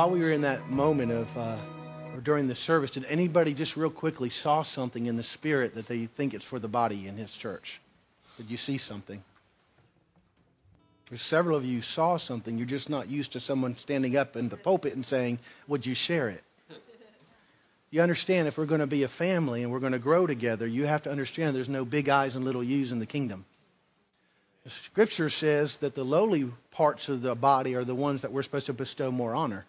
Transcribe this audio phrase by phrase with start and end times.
[0.00, 1.58] while we were in that moment of, uh,
[2.14, 5.88] or during the service, did anybody just real quickly saw something in the spirit that
[5.88, 7.82] they think it's for the body in his church?
[8.38, 9.22] Did you see something?
[11.10, 12.56] There's several of you saw something.
[12.56, 15.94] You're just not used to someone standing up in the pulpit and saying, Would you
[15.94, 16.42] share it?
[17.90, 20.66] You understand if we're going to be a family and we're going to grow together,
[20.66, 23.44] you have to understand there's no big I's and little U's in the kingdom.
[24.64, 28.42] The scripture says that the lowly parts of the body are the ones that we're
[28.42, 29.66] supposed to bestow more honor.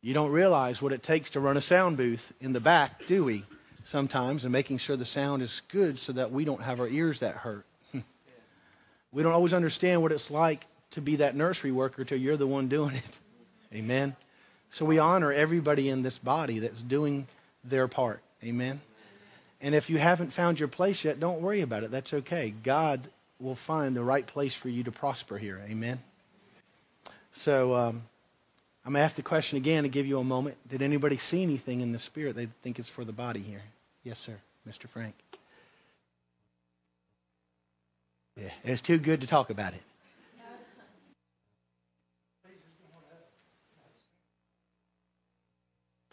[0.00, 3.24] You don't realize what it takes to run a sound booth in the back, do
[3.24, 3.44] we?
[3.84, 7.20] Sometimes, and making sure the sound is good so that we don't have our ears
[7.20, 7.64] that hurt.
[9.12, 12.46] we don't always understand what it's like to be that nursery worker till you're the
[12.46, 13.18] one doing it.
[13.74, 14.14] Amen.
[14.70, 17.26] So we honor everybody in this body that's doing
[17.64, 18.20] their part.
[18.44, 18.80] Amen.
[19.60, 21.90] And if you haven't found your place yet, don't worry about it.
[21.90, 22.54] That's okay.
[22.62, 23.08] God
[23.40, 25.60] will find the right place for you to prosper here.
[25.68, 25.98] Amen.
[27.32, 28.02] So um,
[28.88, 30.56] I'm going to ask the question again to give you a moment.
[30.66, 33.60] Did anybody see anything in the spirit they think it's for the body here?
[34.02, 34.38] Yes, sir.
[34.66, 34.88] Mr.
[34.88, 35.14] Frank.
[38.34, 39.82] Yeah, it's too good to talk about it.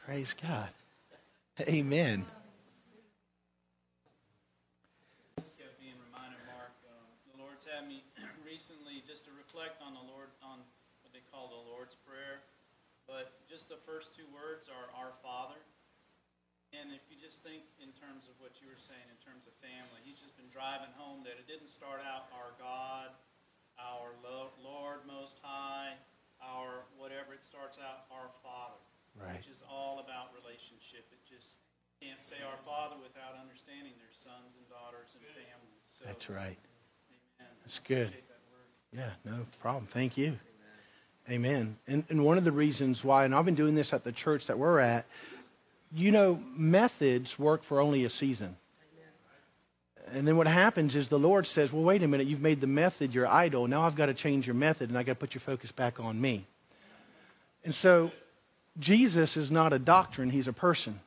[0.06, 0.68] Praise God.
[1.62, 2.26] Amen.
[5.58, 6.76] kept being reminded, Marc.
[6.84, 6.92] Uh,
[7.32, 8.04] the Lord's had me
[8.46, 10.60] recently just to reflect on the Lord, on
[11.04, 12.42] what they call the Lord's Prayer.
[13.06, 15.62] But just the first two words are Our Father.
[16.74, 19.54] And if you just think in terms of what you were saying in terms of
[19.64, 23.16] family, he's just been driving home that it didn't start out our God,
[23.80, 25.96] our Lord Most High,
[26.44, 27.32] our whatever.
[27.32, 28.82] It starts out our Father
[29.20, 29.40] right.
[29.40, 31.08] which is all about relationship.
[31.12, 31.56] It just
[32.00, 35.84] can't say our Father without understanding their sons and daughters and families.
[35.96, 36.60] So, That's right.
[37.40, 37.54] Amen.
[37.64, 38.12] That's good.
[38.12, 38.24] That
[38.94, 39.88] yeah, no problem.
[39.88, 40.40] Thank you.
[41.30, 41.78] Amen.
[41.88, 44.48] And, and one of the reasons why, and I've been doing this at the church
[44.48, 45.06] that we're at,
[45.94, 48.58] you know, methods work for only a season.
[50.14, 52.68] And then what happens is the Lord says, well, wait a minute, you've made the
[52.68, 53.68] method your idol.
[53.68, 56.00] Now I've got to change your method and I've got to put your focus back
[56.00, 56.46] on me.
[57.64, 58.12] And so
[58.80, 61.00] Jesus is not a doctrine, he's a person.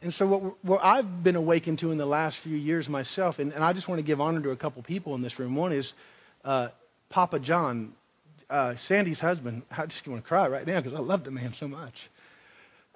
[0.00, 3.54] And so, what, what, I've been awakened to in the last few years myself, and,
[3.54, 5.56] and I just want to give honor to a couple people in this room.
[5.56, 5.94] One is
[6.44, 6.68] uh,
[7.08, 7.94] Papa John,
[8.54, 9.62] uh, Sandy's husband.
[9.76, 12.08] I just want to cry right now because I love the man so much.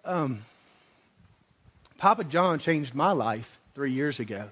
[0.04, 0.44] Um,
[1.98, 4.50] Papa John changed my life three years ago.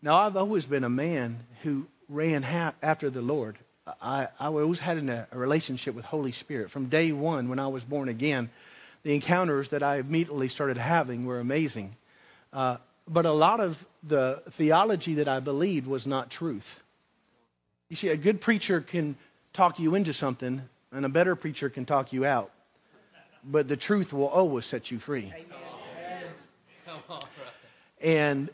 [0.00, 3.58] Now, I've always been a man who ran ha- after the Lord.
[4.00, 6.70] I, I always had a, a relationship with Holy Spirit.
[6.70, 8.48] From day one, when I was born again,
[9.02, 11.94] the encounters that I immediately started having were amazing.
[12.54, 16.80] Uh, but a lot of the theology that I believed was not truth.
[17.90, 19.16] You see, a good preacher can
[19.52, 22.50] talk you into something, and a better preacher can talk you out.
[23.44, 25.32] But the truth will always set you free.
[28.00, 28.50] And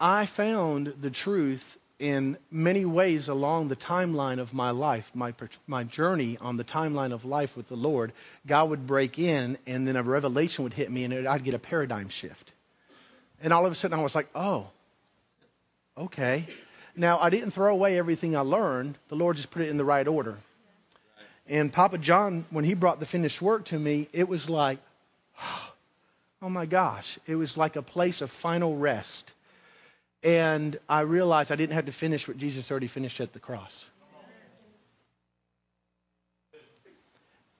[0.00, 5.34] I found the truth in many ways along the timeline of my life, my,
[5.66, 8.12] my journey on the timeline of life with the Lord,
[8.46, 11.58] God would break in and then a revelation would hit me and I'd get a
[11.58, 12.52] paradigm shift.
[13.42, 14.68] And all of a sudden I was like, oh,
[15.96, 16.46] okay.
[16.96, 19.84] Now, I didn't throw away everything I learned, the Lord just put it in the
[19.84, 20.36] right order.
[21.48, 24.78] And Papa John, when he brought the finished work to me, it was like,
[26.42, 29.32] oh my gosh, it was like a place of final rest
[30.22, 33.86] and I realized I didn't have to finish what Jesus already finished at the cross.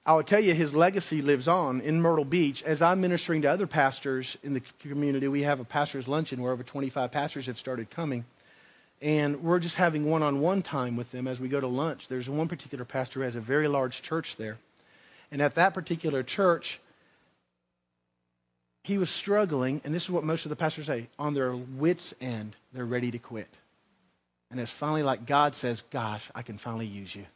[0.05, 2.63] I will tell you, his legacy lives on in Myrtle Beach.
[2.65, 6.53] As I'm ministering to other pastors in the community, we have a pastor's luncheon where
[6.53, 8.25] over 25 pastors have started coming.
[9.03, 12.09] And we're just having one on one time with them as we go to lunch.
[12.09, 14.59] There's one particular pastor who has a very large church there.
[15.31, 16.81] And at that particular church,
[18.83, 22.15] he was struggling, and this is what most of the pastors say on their wits'
[22.21, 23.49] end, they're ready to quit.
[24.51, 27.27] And it's finally like God says, Gosh, I can finally use you.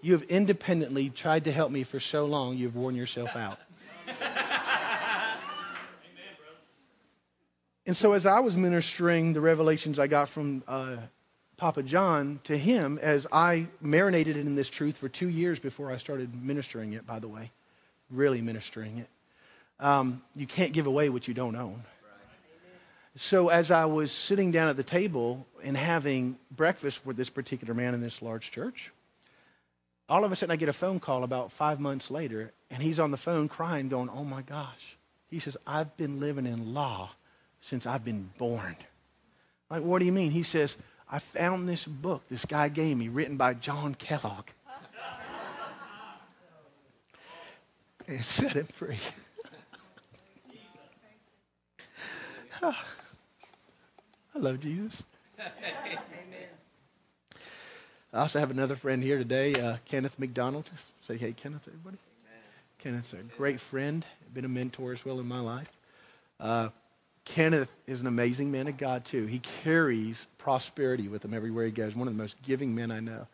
[0.00, 3.58] You have independently tried to help me for so long, you've worn yourself out.
[7.86, 10.96] And so, as I was ministering the revelations I got from uh,
[11.58, 15.92] Papa John to him as I marinated it in this truth for two years before
[15.92, 17.50] I started ministering it, by the way,
[18.10, 19.08] really ministering it.
[19.80, 21.84] Um, you can't give away what you don't own.
[23.16, 27.74] So, as I was sitting down at the table and having breakfast with this particular
[27.74, 28.92] man in this large church,
[30.08, 32.98] all of a sudden I get a phone call about five months later, and he's
[32.98, 34.96] on the phone crying, going, Oh my gosh.
[35.28, 37.10] He says, I've been living in law
[37.64, 38.76] since I've been born.
[39.70, 40.32] Like, what do you mean?
[40.32, 40.76] He says,
[41.10, 44.48] I found this book this guy gave me, written by John Kellogg.
[48.06, 48.98] and set him free.
[52.62, 52.74] I
[54.34, 55.02] love Jesus.
[55.38, 55.98] Amen.
[58.12, 60.68] I also have another friend here today, uh, Kenneth McDonald.
[61.06, 61.96] Say hey, Kenneth, everybody.
[62.78, 65.72] Kenneth's a great friend, been a mentor as well in my life.
[66.38, 66.68] Uh,
[67.24, 69.26] Kenneth is an amazing man of God, too.
[69.26, 71.94] He carries prosperity with him everywhere he goes.
[71.94, 73.26] One of the most giving men I know.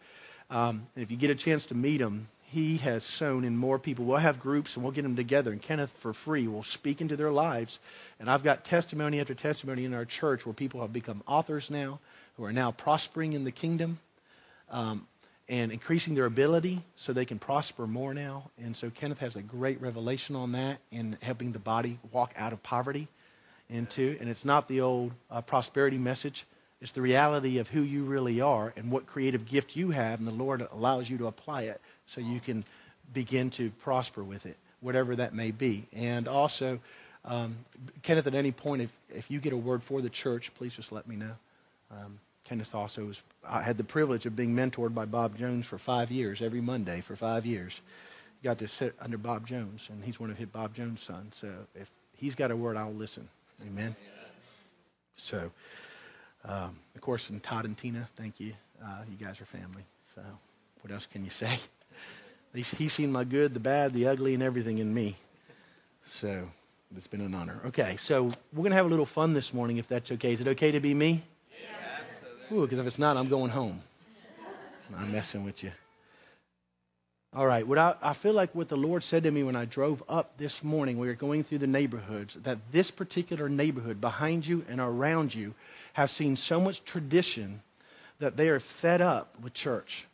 [0.49, 3.79] Um, and if you get a chance to meet him, he has sown in more
[3.79, 4.05] people.
[4.05, 7.17] We'll have groups and we'll get them together, and Kenneth, for free, will speak into
[7.17, 7.79] their lives.
[8.19, 12.01] And I've got testimony after testimony in our church where people have become authors now,
[12.37, 14.01] who are now prospering in the kingdom
[14.71, 15.07] um,
[15.49, 18.51] and increasing their ability so they can prosper more now.
[18.61, 22.53] And so Kenneth has a great revelation on that in helping the body walk out
[22.53, 23.09] of poverty
[23.71, 24.17] into.
[24.21, 26.47] And it's not the old uh, prosperity message.
[26.81, 30.27] It's the reality of who you really are and what creative gift you have, and
[30.27, 32.65] the Lord allows you to apply it so you can
[33.13, 35.85] begin to prosper with it, whatever that may be.
[35.93, 36.81] And also,
[37.25, 37.57] um,
[38.03, 40.91] Kenneth, at any point, if, if you get a word for the church, please just
[40.91, 41.33] let me know.
[41.91, 45.77] Um, Kenneth also was, I had the privilege of being mentored by Bob Jones for
[45.79, 47.81] five years, every Monday for five years.
[48.43, 51.37] Got to sit under Bob Jones, and he's one of his Bob Jones' sons.
[51.37, 53.29] So if he's got a word, I'll listen.
[53.67, 53.95] Amen.
[55.17, 55.51] So,
[56.45, 58.55] um, of course, and Todd and Tina, thank you.
[58.83, 59.85] Uh, you guys are family.
[60.15, 60.23] So,
[60.81, 61.59] what else can you say?
[62.55, 65.15] He's, he's seen my good, the bad, the ugly, and everything in me.
[66.05, 66.51] So
[66.97, 67.61] it's been an honor.
[67.67, 70.33] Okay, so we're going to have a little fun this morning, if that's okay.
[70.33, 71.23] Is it okay to be me?
[71.53, 72.51] Yes.
[72.51, 73.81] Ooh, because if it's not, I'm going home.
[74.97, 75.71] I'm messing with you.
[77.33, 79.65] All right, what I, I feel like what the Lord said to me when I
[79.65, 84.45] drove up this morning, we were going through the neighborhoods, that this particular neighborhood behind
[84.45, 85.55] you and around you
[85.93, 87.63] have seen so much tradition
[88.19, 90.07] that they are fed up with church.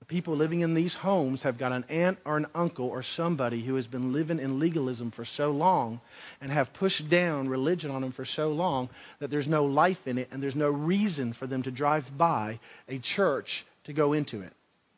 [0.00, 3.62] The people living in these homes have got an aunt or an uncle or somebody
[3.62, 6.00] who has been living in legalism for so long
[6.40, 8.88] and have pushed down religion on them for so long
[9.20, 12.58] that there's no life in it and there's no reason for them to drive by
[12.88, 14.52] a church to go into it.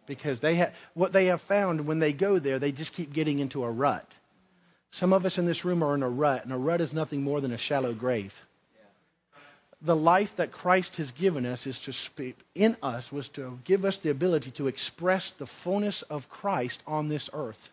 [0.06, 3.39] Because they ha- what they have found when they go there, they just keep getting
[3.39, 4.06] into a rut.
[4.91, 7.23] Some of us in this room are in a rut, and a rut is nothing
[7.23, 8.45] more than a shallow grave
[9.85, 13.85] the life that Christ has given us is to speak in us was to give
[13.85, 17.69] us the ability to express the fullness of Christ on this earth.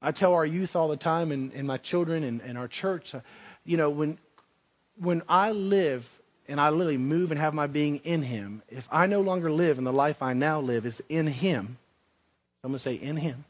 [0.00, 3.14] I tell our youth all the time and, and my children and, and our church,
[3.14, 3.20] uh,
[3.66, 4.18] you know, when,
[4.96, 6.08] when I live
[6.48, 9.78] and I literally move and have my being in Him, if I no longer live
[9.78, 11.78] and the life I now live is in Him,
[12.62, 13.44] I'm going to say in Him,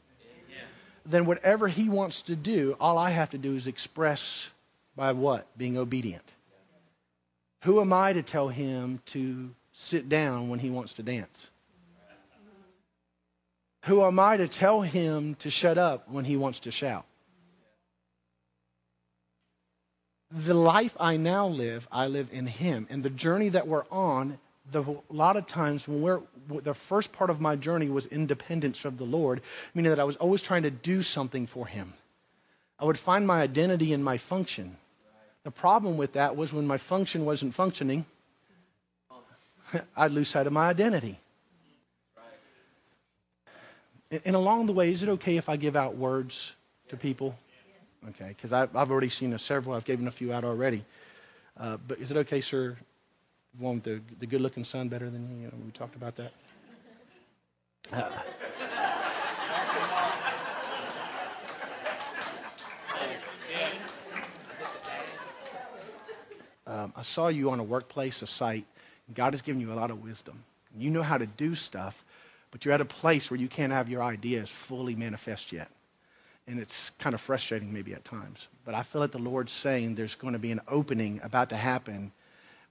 [1.05, 4.49] then whatever He wants to do, all I have to do is express
[4.95, 5.45] by what?
[5.57, 6.23] Being obedient.
[7.65, 11.47] Who am I to tell him to sit down when he wants to dance?
[13.85, 17.05] Who am I to tell him to shut up when he wants to shout?
[20.31, 22.87] The life I now live, I live in him.
[22.89, 24.39] And the journey that we're on,
[24.71, 28.77] the, a lot of times when we're, the first part of my journey was independence
[28.77, 29.41] from the Lord,
[29.73, 31.93] meaning that I was always trying to do something for him.
[32.79, 34.77] I would find my identity in my function.
[35.43, 38.05] The problem with that was when my function wasn't functioning,
[39.97, 41.19] I'd lose sight of my identity.
[44.23, 46.53] And, along the way, is it okay if I give out words
[46.89, 47.37] to people?
[48.09, 49.75] Okay, because I've, I've already seen a several.
[49.75, 50.85] I've given a few out already.
[51.59, 52.77] Uh, but is it okay, sir?
[53.59, 55.51] Want the, the good looking son better than you?
[55.63, 56.33] we talked about that.
[57.91, 58.09] Uh,
[66.67, 68.65] um, I saw you on a workplace, a site.
[69.13, 70.43] God has given you a lot of wisdom.
[70.77, 72.03] You know how to do stuff,
[72.51, 75.69] but you're at a place where you can't have your ideas fully manifest yet.
[76.47, 78.47] And it's kind of frustrating maybe at times.
[78.65, 81.55] But I feel like the Lord's saying there's going to be an opening about to
[81.55, 82.11] happen,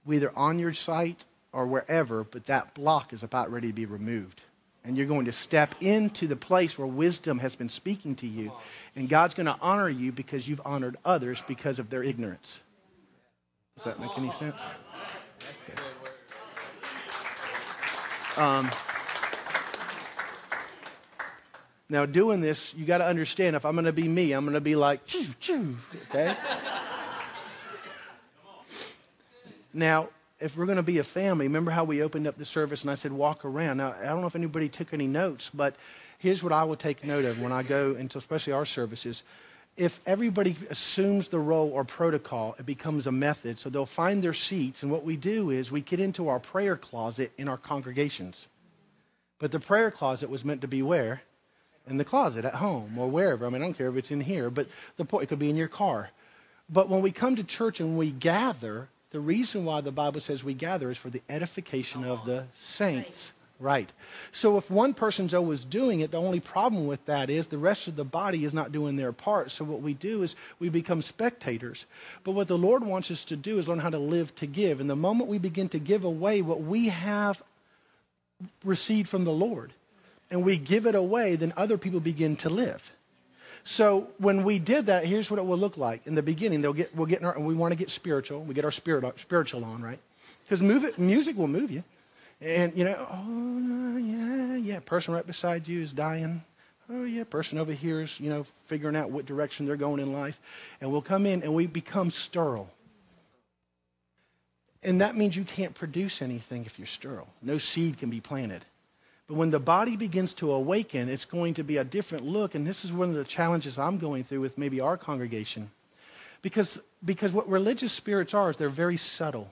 [0.09, 4.43] either on your site or wherever, but that block is about ready to be removed.
[4.83, 8.51] And you're going to step into the place where wisdom has been speaking to you.
[8.95, 12.59] And God's going to honor you because you've honored others because of their ignorance.
[13.75, 14.61] Does that make any sense?
[15.67, 15.81] Okay.
[18.37, 18.69] Um,
[21.89, 24.55] now, doing this, you got to understand if I'm going to be me, I'm going
[24.55, 25.77] to be like, choo, choo,
[26.09, 26.35] okay?
[29.73, 32.81] now, if we're going to be a family, remember how we opened up the service
[32.81, 33.77] and I said, walk around.
[33.77, 35.75] Now, I don't know if anybody took any notes, but
[36.17, 39.23] here's what I will take note of when I go into especially our services
[39.77, 43.59] if everybody assumes the role or protocol, it becomes a method.
[43.59, 46.77] So they'll find their seats, and what we do is we get into our prayer
[46.77, 48.47] closet in our congregations.
[49.37, 51.23] But the prayer closet was meant to be where?
[51.87, 53.45] In the closet at home or wherever.
[53.45, 55.49] I mean, I don't care if it's in here, but the point it could be
[55.49, 56.09] in your car.
[56.69, 60.43] But when we come to church and we gather, the reason why the Bible says
[60.43, 63.33] we gather is for the edification of the saints.
[63.57, 63.89] Right.
[64.33, 67.87] So if one person's always doing it, the only problem with that is the rest
[67.87, 69.49] of the body is not doing their part.
[69.51, 71.85] So what we do is we become spectators.
[72.25, 74.81] But what the Lord wants us to do is learn how to live to give.
[74.81, 77.41] And the moment we begin to give away what we have
[78.65, 79.71] received from the Lord
[80.29, 82.91] and we give it away, then other people begin to live.
[83.63, 86.05] So when we did that, here's what it will look like.
[86.05, 88.41] In the beginning, they'll get, we'll get our, and we want to get spiritual.
[88.41, 89.99] We get our spirit, spiritual on, right?
[90.47, 91.83] Because music will move you.
[92.41, 96.43] And, you know, oh, yeah, yeah, person right beside you is dying.
[96.87, 100.13] Oh, yeah, person over here is, you know, figuring out what direction they're going in
[100.13, 100.39] life.
[100.79, 102.69] And we'll come in and we become sterile.
[104.83, 107.27] And that means you can't produce anything if you're sterile.
[107.41, 108.63] No seed can be planted.
[109.27, 112.53] But when the body begins to awaken, it's going to be a different look.
[112.53, 115.71] And this is one of the challenges I'm going through with maybe our congregation.
[116.41, 119.51] Because, because what religious spirits are is they're very subtle.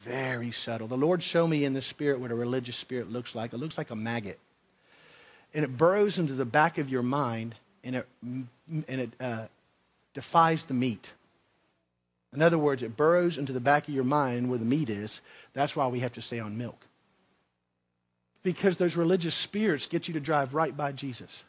[0.00, 0.86] Very subtle.
[0.86, 3.52] The Lord showed me in the spirit what a religious spirit looks like.
[3.52, 4.38] It looks like a maggot.
[5.54, 8.46] And it burrows into the back of your mind and it, and
[8.88, 9.46] it uh,
[10.14, 11.12] defies the meat.
[12.32, 15.20] In other words, it burrows into the back of your mind where the meat is.
[15.52, 16.86] That's why we have to stay on milk.
[18.42, 21.44] Because those religious spirits get you to drive right by Jesus.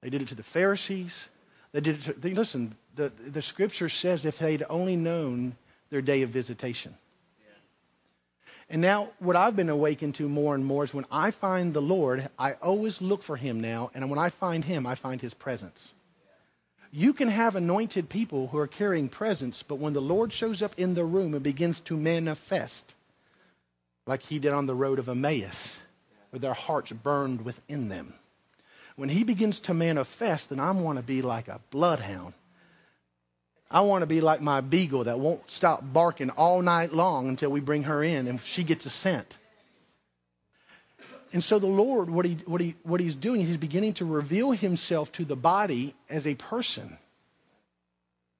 [0.00, 1.28] They did it to the Pharisees.
[1.72, 5.56] They did it to, they, listen, the, the scripture says if they'd only known
[5.90, 6.94] their day of visitation.
[8.70, 11.82] And now, what I've been awakened to more and more is when I find the
[11.82, 13.90] Lord, I always look for him now.
[13.94, 15.92] And when I find him, I find his presence.
[16.90, 20.74] You can have anointed people who are carrying presence, but when the Lord shows up
[20.78, 22.94] in the room and begins to manifest,
[24.06, 25.78] like he did on the road of Emmaus,
[26.34, 28.14] where their hearts burned within them,
[28.96, 32.34] when he begins to manifest, then I want to be like a bloodhound
[33.74, 37.50] I want to be like my beagle that won't stop barking all night long until
[37.50, 39.38] we bring her in and she gets a scent.
[41.32, 44.52] And so the Lord, what, he, what, he, what he's doing, he's beginning to reveal
[44.52, 46.98] himself to the body as a person.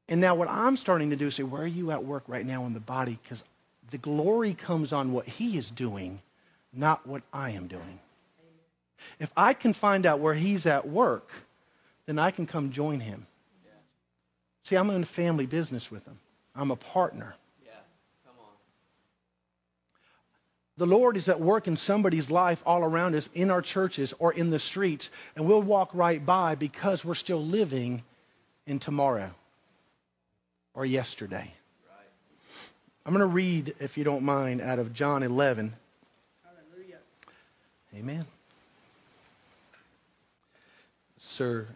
[0.09, 2.47] And now what I'm starting to do is say, where are you at work right
[2.47, 3.19] now in the body?
[3.21, 3.43] Because
[3.91, 6.23] the glory comes on what he is doing,
[6.77, 8.01] not what I am doing.
[9.19, 11.31] If I can find out where he's at work,
[12.07, 13.27] then I can come join him.
[14.65, 16.19] See, I'm in a family business with him,
[16.55, 17.35] I'm a partner.
[17.65, 17.73] Yeah,
[18.25, 18.53] come on.
[20.79, 24.33] The Lord is at work in somebody's life all around us, in our churches or
[24.33, 28.03] in the streets, and we'll walk right by because we're still living
[28.67, 29.31] in tomorrow
[30.73, 31.53] or yesterday.
[31.89, 32.09] Right.
[33.05, 35.75] I'm going to read, if you don't mind, out of John 11.
[37.97, 38.25] Amen.
[41.17, 41.67] Sir,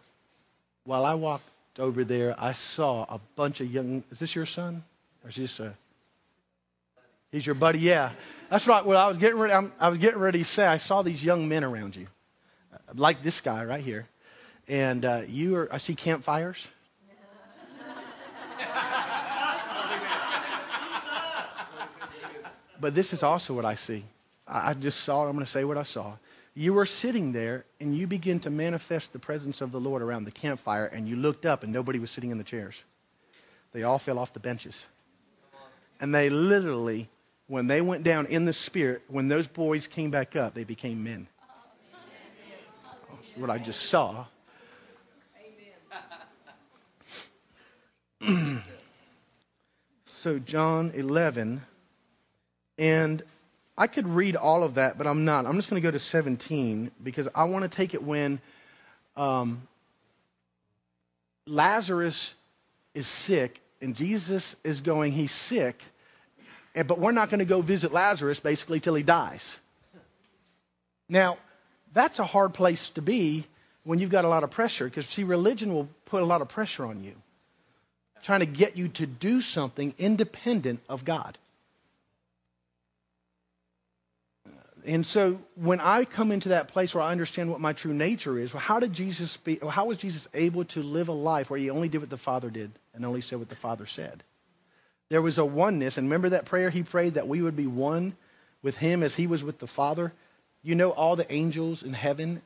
[0.83, 1.47] while I walked
[1.79, 4.03] over there, I saw a bunch of young.
[4.11, 4.83] Is this your son?
[5.23, 5.73] Or is this a.
[7.31, 7.79] He's your buddy?
[7.79, 8.11] Yeah.
[8.49, 8.85] That's right.
[8.85, 11.23] Well, I was getting ready, I'm, i was getting ready to say, I saw these
[11.23, 12.07] young men around you,
[12.95, 14.07] like this guy right here.
[14.67, 16.67] And uh, you are, I see campfires.
[22.81, 24.03] but this is also what I see.
[24.49, 25.29] I, just saw it.
[25.29, 26.15] I'm going to say what I saw
[26.59, 30.25] you were sitting there and you begin to manifest the presence of the Lord around
[30.25, 32.83] the campfire, and you looked up and nobody was sitting in the chairs.
[33.71, 34.85] They all fell off the benches.
[36.01, 37.07] And they literally,
[37.47, 41.01] when they went down in the spirit, when those boys came back up, they became
[41.01, 41.27] men.
[43.09, 44.25] That's what I just saw.
[50.03, 51.61] so, John 11,
[52.77, 53.23] and
[53.79, 55.45] I could read all of that, but I'm not.
[55.45, 58.41] I'm just going to go to 17 because I want to take it when
[59.15, 59.69] um,
[61.47, 62.33] Lazarus
[62.93, 65.81] is sick and Jesus is going, he's sick,
[66.75, 69.57] and, but we're not going to go visit Lazarus basically till he dies.
[71.07, 71.37] Now,
[71.93, 73.45] that's a hard place to be
[73.85, 76.49] when you've got a lot of pressure because, see, religion will put a lot of
[76.49, 77.15] pressure on you,
[78.23, 81.37] trying to get you to do something independent of God.
[84.89, 88.39] And so when I come into that place where I understand what my true nature
[88.39, 91.59] is, well, how did Jesus be, how was Jesus able to live a life where
[91.59, 94.23] he only did what the Father did and only said what the Father said?
[95.09, 98.15] There was a oneness, and remember that prayer he prayed that we would be one
[98.63, 100.11] with him as he was with the Father?
[100.63, 102.41] You know, all the angels in heaven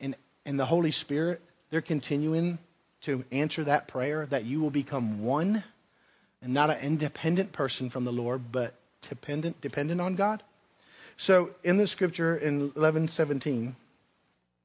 [0.00, 0.14] and,
[0.46, 2.60] and the Holy Spirit, they're continuing
[3.00, 5.64] to answer that prayer that you will become one
[6.40, 8.74] and not an independent person from the Lord, but
[9.08, 10.44] dependent, dependent on God?
[11.20, 13.76] So in the scripture in 11 17,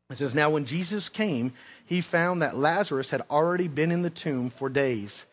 [0.10, 1.52] it says, Now when Jesus came,
[1.86, 5.26] he found that Lazarus had already been in the tomb for days.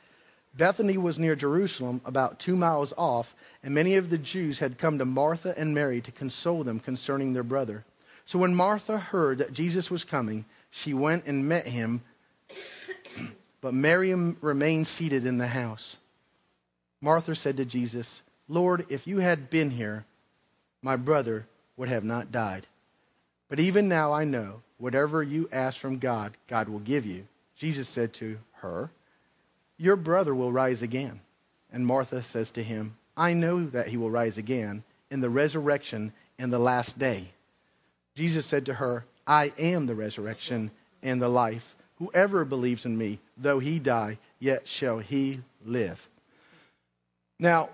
[0.56, 4.98] Bethany was near Jerusalem, about two miles off, and many of the Jews had come
[4.98, 7.84] to Martha and Mary to console them concerning their brother.
[8.26, 12.02] So when Martha heard that Jesus was coming, she went and met him,
[13.60, 15.98] but Mary remained seated in the house.
[17.00, 20.04] Martha said to Jesus, Lord, if you had been here,
[20.82, 21.46] my brother
[21.76, 22.66] would have not died.
[23.48, 27.26] But even now I know whatever you ask from God, God will give you.
[27.56, 28.90] Jesus said to her,
[29.78, 31.20] Your brother will rise again.
[31.72, 36.12] And Martha says to him, I know that he will rise again in the resurrection
[36.38, 37.26] in the last day.
[38.14, 40.70] Jesus said to her, I am the resurrection
[41.02, 41.76] and the life.
[41.98, 46.08] Whoever believes in me, though he die, yet shall he live.
[47.38, 47.70] Now,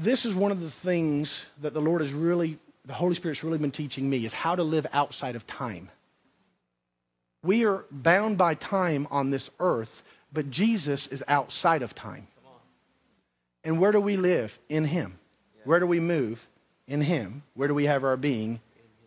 [0.00, 3.58] this is one of the things that the Lord has really, the Holy Spirit's really
[3.58, 5.90] been teaching me is how to live outside of time.
[7.42, 10.02] We are bound by time on this earth,
[10.32, 12.26] but Jesus is outside of time.
[13.62, 14.58] And where do we live?
[14.68, 15.18] In Him.
[15.64, 16.48] Where do we move?
[16.88, 17.42] In Him.
[17.54, 18.60] Where do we have our being?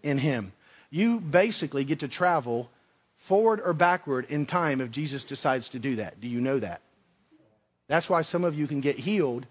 [0.04, 0.54] In Him.
[0.92, 2.70] You basically get to travel
[3.18, 6.22] forward or backward in time if Jesus decides to do that.
[6.22, 6.82] Do you know that?
[7.88, 9.48] That's why some of you can get healed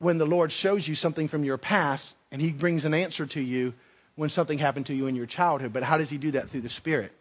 [0.00, 3.40] when the Lord shows you something from your past and He brings an answer to
[3.40, 3.72] you
[4.16, 5.72] when something happened to you in your childhood.
[5.72, 6.50] But how does He do that?
[6.50, 7.12] Through the Spirit.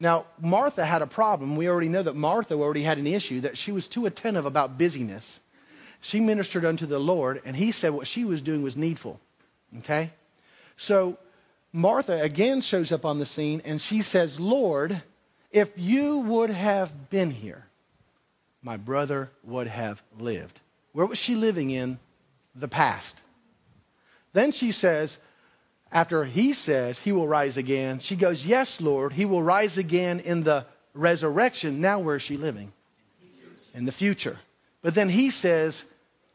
[0.00, 1.54] Now, Martha had a problem.
[1.54, 4.78] We already know that Martha already had an issue that she was too attentive about
[4.78, 5.38] busyness.
[6.00, 9.20] She ministered unto the Lord, and He said what she was doing was needful.
[9.78, 10.10] Okay?
[10.76, 11.18] So,
[11.72, 15.02] Martha again shows up on the scene and she says, Lord,
[15.50, 17.66] if you would have been here,
[18.62, 20.60] my brother would have lived.
[20.92, 21.98] Where was she living in?
[22.58, 23.16] The past.
[24.32, 25.18] Then she says,
[25.92, 30.20] after he says he will rise again, she goes, Yes, Lord, he will rise again
[30.20, 31.80] in the resurrection.
[31.80, 32.72] Now, where is she living?
[33.74, 34.38] In the future.
[34.82, 35.84] But then he says,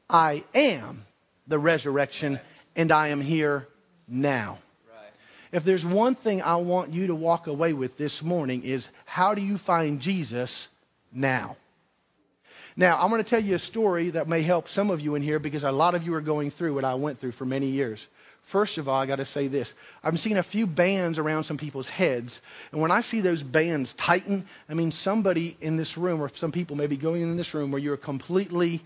[0.09, 1.05] I am
[1.47, 2.39] the resurrection
[2.75, 3.67] and I am here
[4.07, 4.59] now.
[5.51, 9.35] If there's one thing I want you to walk away with this morning is how
[9.35, 10.67] do you find Jesus
[11.11, 11.57] now?
[12.75, 15.21] Now, I'm going to tell you a story that may help some of you in
[15.21, 17.67] here because a lot of you are going through what I went through for many
[17.67, 18.07] years.
[18.43, 19.73] First of all, I got to say this.
[20.03, 22.41] I'm seeing a few bands around some people's heads.
[22.71, 26.51] And when I see those bands tighten, I mean, somebody in this room, or some
[26.51, 28.81] people may be going in this room where you're completely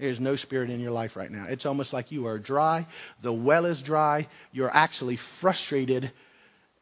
[0.00, 1.44] there's no spirit in your life right now.
[1.44, 2.86] It's almost like you are dry.
[3.20, 4.28] The well is dry.
[4.50, 6.10] You're actually frustrated.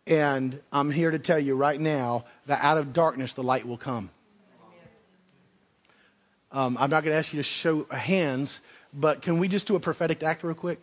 [0.07, 3.77] And I'm here to tell you right now that out of darkness, the light will
[3.77, 4.11] come.
[6.51, 8.61] Um, I'm not going to ask you to show hands,
[8.95, 10.81] but can we just do a prophetic act real quick?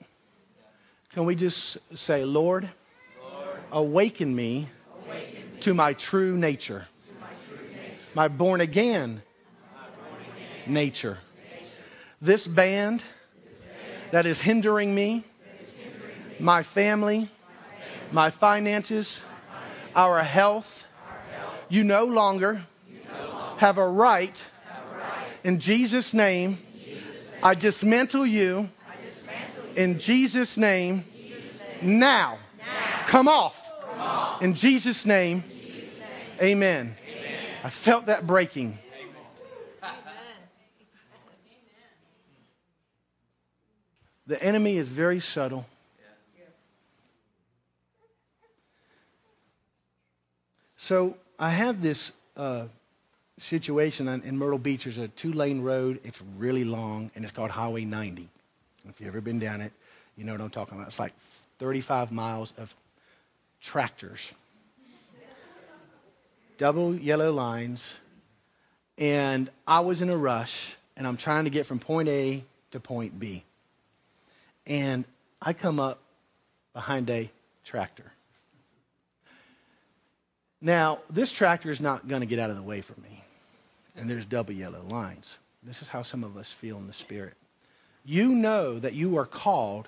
[1.13, 2.69] Can we just say, Lord,
[3.19, 4.69] Lord awaken, me
[5.07, 6.87] awaken me to my true nature,
[7.19, 8.01] my, true nature.
[8.13, 9.21] my born again,
[9.73, 11.17] born again nature.
[12.21, 13.01] This band
[14.11, 15.23] that is hindering me,
[16.39, 17.29] my family,
[18.11, 19.23] my finances,
[19.95, 20.85] our health,
[21.69, 22.61] you no longer
[23.57, 24.45] have a right.
[25.45, 26.57] In Jesus' name,
[27.43, 28.67] I dismantle you.
[29.75, 31.05] In Jesus' name,
[31.83, 32.39] now.
[33.05, 33.71] Come off.
[34.41, 35.43] In Jesus' name,
[36.41, 36.97] amen.
[37.63, 38.79] I felt that breaking.
[44.25, 45.67] The enemy is very subtle.
[50.75, 52.65] So I have this uh,
[53.37, 54.85] situation in Myrtle Beach.
[54.85, 55.99] There's a two lane road.
[56.03, 58.29] It's really long, and it's called Highway 90.
[58.87, 59.73] If you've ever been down it,
[60.15, 60.87] you know what I'm talking about.
[60.87, 61.13] It's like
[61.59, 62.73] 35 miles of
[63.61, 64.33] tractors,
[66.57, 67.97] double yellow lines.
[68.97, 72.79] And I was in a rush, and I'm trying to get from point A to
[72.79, 73.43] point B
[74.67, 75.05] and
[75.41, 75.99] I come up
[76.73, 77.29] behind a
[77.63, 78.11] tractor.
[80.61, 83.14] Now, this tractor is not going to get out of the way for me,
[83.95, 85.37] and there's double yellow lines.
[85.63, 87.33] This is how some of us feel in the spirit.
[88.03, 89.87] You know that you are called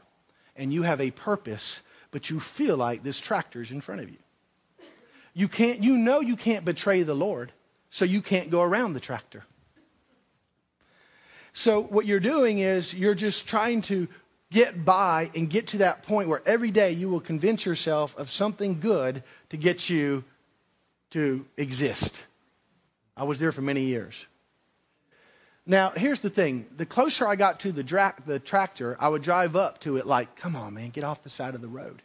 [0.55, 4.09] and you have a purpose, but you feel like this tractor is in front of
[4.09, 4.17] you.
[5.33, 7.51] You can't you know you can't betray the Lord,
[7.91, 9.43] so you can't go around the tractor.
[11.53, 14.07] So what you're doing is you're just trying to
[14.51, 18.29] get by and get to that point where every day you will convince yourself of
[18.29, 20.23] something good to get you
[21.11, 22.25] to exist.
[23.17, 24.27] I was there for many years.
[25.65, 29.23] Now, here's the thing the closer I got to the, dra- the tractor, I would
[29.23, 32.03] drive up to it like, come on, man, get off the side of the road.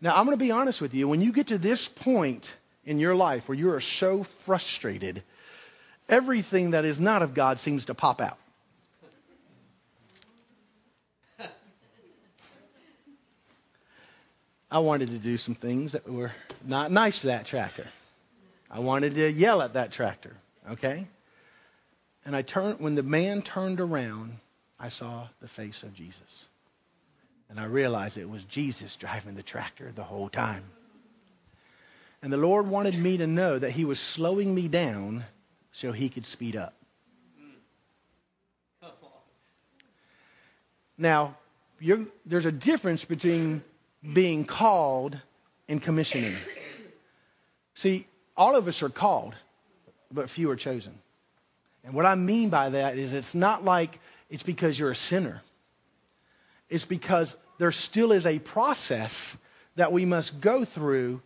[0.00, 1.08] Now, I'm going to be honest with you.
[1.08, 5.24] When you get to this point in your life where you are so frustrated,
[6.08, 8.38] everything that is not of God seems to pop out.
[14.70, 16.32] I wanted to do some things that were
[16.64, 17.88] not nice to that tractor.
[18.70, 20.36] I wanted to yell at that tractor,
[20.70, 21.06] okay?
[22.24, 24.38] And I turned, when the man turned around,
[24.78, 26.46] I saw the face of Jesus.
[27.48, 30.64] And I realized it was Jesus driving the tractor the whole time.
[32.20, 35.24] And the Lord wanted me to know that He was slowing me down
[35.72, 36.74] so He could speed up.
[40.98, 41.36] Now,
[42.26, 43.62] there's a difference between
[44.12, 45.16] being called
[45.68, 46.34] and commissioning.
[47.74, 48.06] See,
[48.38, 49.34] all of us are called,
[50.10, 50.94] but few are chosen.
[51.84, 53.98] And what I mean by that is it's not like
[54.30, 55.42] it's because you're a sinner.
[56.70, 59.36] It's because there still is a process
[59.76, 61.20] that we must go through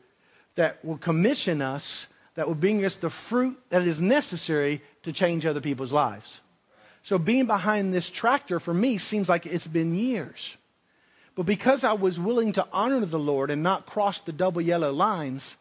[0.55, 5.45] that will commission us, that will bring us the fruit that is necessary to change
[5.45, 6.41] other people's lives.
[7.03, 10.57] So being behind this tractor for me seems like it's been years.
[11.35, 14.93] But because I was willing to honor the Lord and not cross the double yellow
[14.93, 15.57] lines,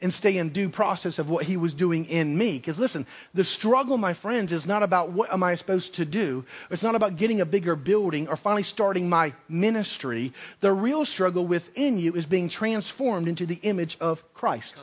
[0.00, 2.58] and stay in due process of what he was doing in me.
[2.58, 6.44] Because listen, the struggle, my friends, is not about what am I supposed to do.
[6.70, 10.32] It's not about getting a bigger building or finally starting my ministry.
[10.60, 14.74] The real struggle within you is being transformed into the image of Christ.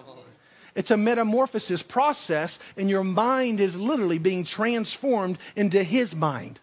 [0.74, 6.60] It's a metamorphosis process, and your mind is literally being transformed into his mind.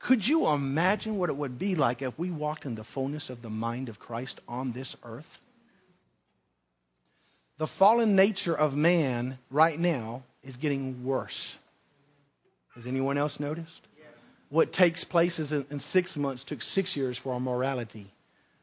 [0.00, 3.42] Could you imagine what it would be like if we walked in the fullness of
[3.42, 5.40] the mind of Christ on this earth?
[7.58, 11.56] The fallen nature of man right now is getting worse.
[12.74, 13.82] Has anyone else noticed?
[14.48, 18.12] What takes place is in, six months took six years for our morality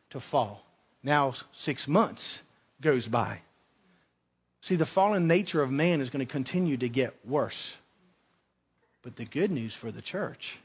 [0.09, 0.65] to fall.
[1.03, 2.41] Now six months
[2.81, 3.39] goes by.
[4.61, 7.75] See, the fallen nature of man is going to continue to get worse.
[9.03, 10.57] But the good news for the church,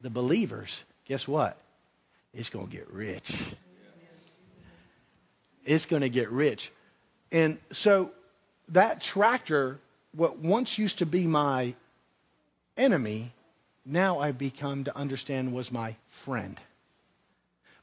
[0.00, 1.56] the believers, guess what?
[2.34, 3.30] It's going to get rich.
[5.64, 6.72] It's going to get rich.
[7.30, 8.12] And so
[8.68, 9.78] that tractor,
[10.12, 11.74] what once used to be my
[12.76, 13.32] enemy,
[13.84, 16.60] now I've become to understand was my friend.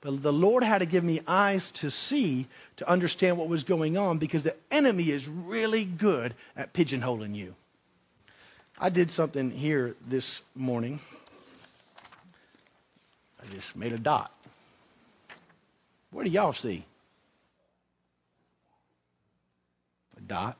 [0.01, 2.45] But the Lord had to give me eyes to see,
[2.77, 7.55] to understand what was going on, because the enemy is really good at pigeonholing you.
[8.79, 10.99] I did something here this morning.
[13.41, 14.31] I just made a dot.
[16.11, 16.85] What do y'all see?
[20.27, 20.57] Dot.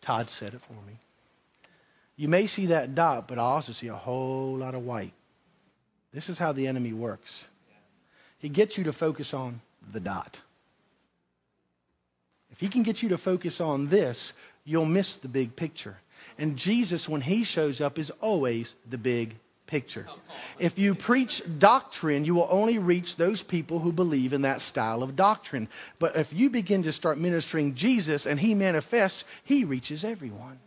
[0.00, 0.98] Todd said it for me.
[2.16, 5.12] You may see that dot, but I also see a whole lot of white.
[6.12, 7.44] This is how the enemy works.
[8.38, 9.60] He gets you to focus on
[9.92, 10.40] the dot.
[12.50, 14.32] If he can get you to focus on this,
[14.64, 15.96] you'll miss the big picture.
[16.38, 19.36] And Jesus, when he shows up, is always the big
[19.72, 20.06] picture.
[20.58, 25.02] If you preach doctrine, you will only reach those people who believe in that style
[25.02, 25.66] of doctrine.
[25.98, 30.58] But if you begin to start ministering Jesus and he manifests, he reaches everyone.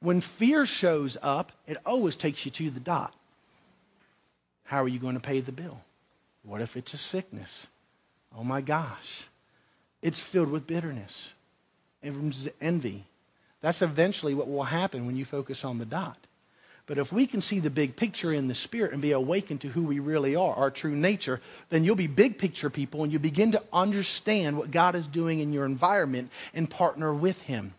[0.00, 3.14] When fear shows up, it always takes you to the dot.
[4.64, 5.80] How are you going to pay the bill?
[6.42, 7.68] What if it's a sickness?
[8.36, 9.28] Oh my gosh.
[10.02, 11.32] It's filled with bitterness,
[12.60, 13.06] envy,
[13.62, 16.18] that's eventually what will happen when you focus on the dot.
[16.86, 19.68] But if we can see the big picture in the spirit and be awakened to
[19.68, 23.20] who we really are, our true nature, then you'll be big picture people and you
[23.20, 27.74] begin to understand what God is doing in your environment and partner with Him.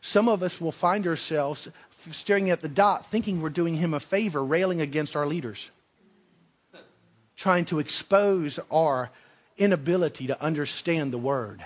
[0.00, 1.68] Some of us will find ourselves
[2.12, 5.70] staring at the dot, thinking we're doing Him a favor, railing against our leaders,
[7.36, 9.10] trying to expose our
[9.58, 11.64] inability to understand the Word.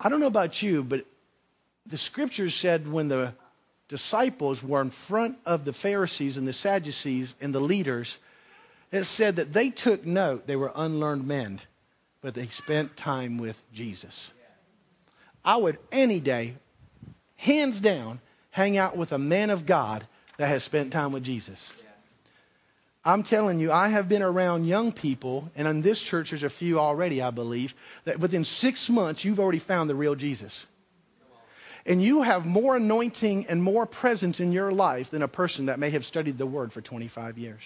[0.00, 1.06] I don't know about you, but
[1.86, 3.34] the scriptures said when the
[3.88, 8.18] disciples were in front of the Pharisees and the Sadducees and the leaders,
[8.90, 10.46] it said that they took note.
[10.46, 11.60] They were unlearned men,
[12.20, 14.30] but they spent time with Jesus.
[15.44, 16.54] I would any day,
[17.36, 21.72] hands down, hang out with a man of God that has spent time with Jesus.
[23.04, 26.50] I'm telling you, I have been around young people, and in this church there's a
[26.50, 30.66] few already, I believe, that within six months you've already found the real Jesus
[31.84, 35.78] and you have more anointing and more presence in your life than a person that
[35.78, 37.62] may have studied the word for 25 years.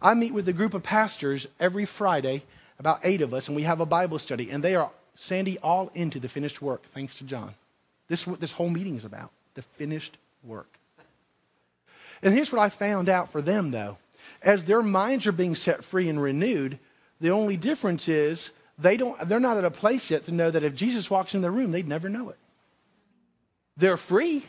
[0.00, 2.42] I meet with a group of pastors every Friday,
[2.78, 4.50] about eight of us, and we have a Bible study.
[4.50, 7.54] And they are, Sandy, all into the finished work, thanks to John.
[8.08, 10.78] This is what this whole meeting is about the finished work.
[12.22, 13.96] And here's what I found out for them, though.
[14.42, 16.78] As their minds are being set free and renewed,
[17.20, 20.62] the only difference is they don't, they're not at a place yet to know that
[20.62, 22.36] if Jesus walks in the room, they'd never know it.
[23.76, 24.44] They're free,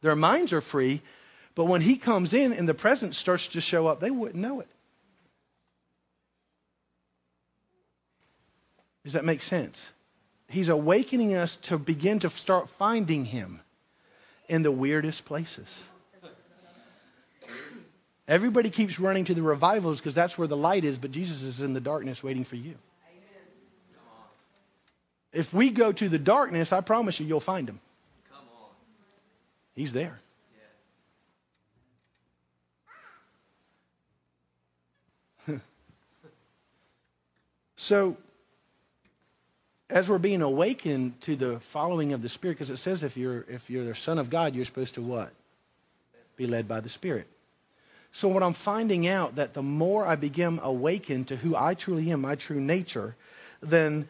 [0.00, 1.02] their minds are free,
[1.54, 4.60] but when he comes in and the presence starts to show up, they wouldn't know
[4.60, 4.68] it.
[9.04, 9.90] Does that make sense?
[10.48, 13.60] He's awakening us to begin to start finding him
[14.48, 15.84] in the weirdest places.
[18.28, 21.60] Everybody keeps running to the revivals because that's where the light is, but Jesus is
[21.60, 22.74] in the darkness waiting for you.
[25.32, 27.80] If we go to the darkness, I promise you, you'll find him.
[29.76, 30.18] He's there.
[37.76, 38.16] so,
[39.90, 43.44] as we're being awakened to the following of the Spirit, because it says if you're
[43.48, 45.30] if you're the Son of God, you're supposed to what?
[46.36, 47.28] Be led by the Spirit.
[48.12, 52.10] So what I'm finding out that the more I begin awakened to who I truly
[52.10, 53.14] am, my true nature,
[53.60, 54.08] then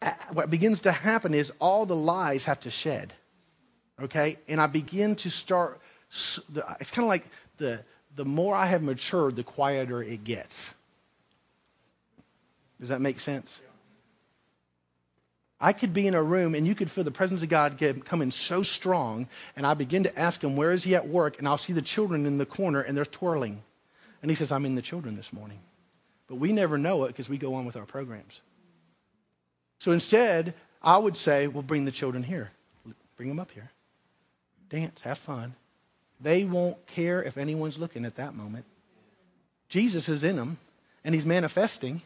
[0.00, 3.12] uh, what begins to happen is all the lies have to shed.
[4.02, 4.38] Okay?
[4.48, 7.80] And I begin to start, it's kind of like the,
[8.16, 10.74] the more I have matured, the quieter it gets.
[12.80, 13.60] Does that make sense?
[15.60, 18.32] I could be in a room and you could feel the presence of God coming
[18.32, 21.38] so strong, and I begin to ask him, Where is he at work?
[21.38, 23.62] And I'll see the children in the corner and they're twirling.
[24.20, 25.60] And he says, I'm in the children this morning.
[26.26, 28.40] But we never know it because we go on with our programs.
[29.78, 32.50] So instead, I would say, Well, bring the children here.
[33.16, 33.70] Bring them up here.
[34.72, 35.54] Dance, have fun.
[36.18, 38.64] They won't care if anyone's looking at that moment.
[39.68, 40.56] Jesus is in them
[41.04, 42.00] and he's manifesting.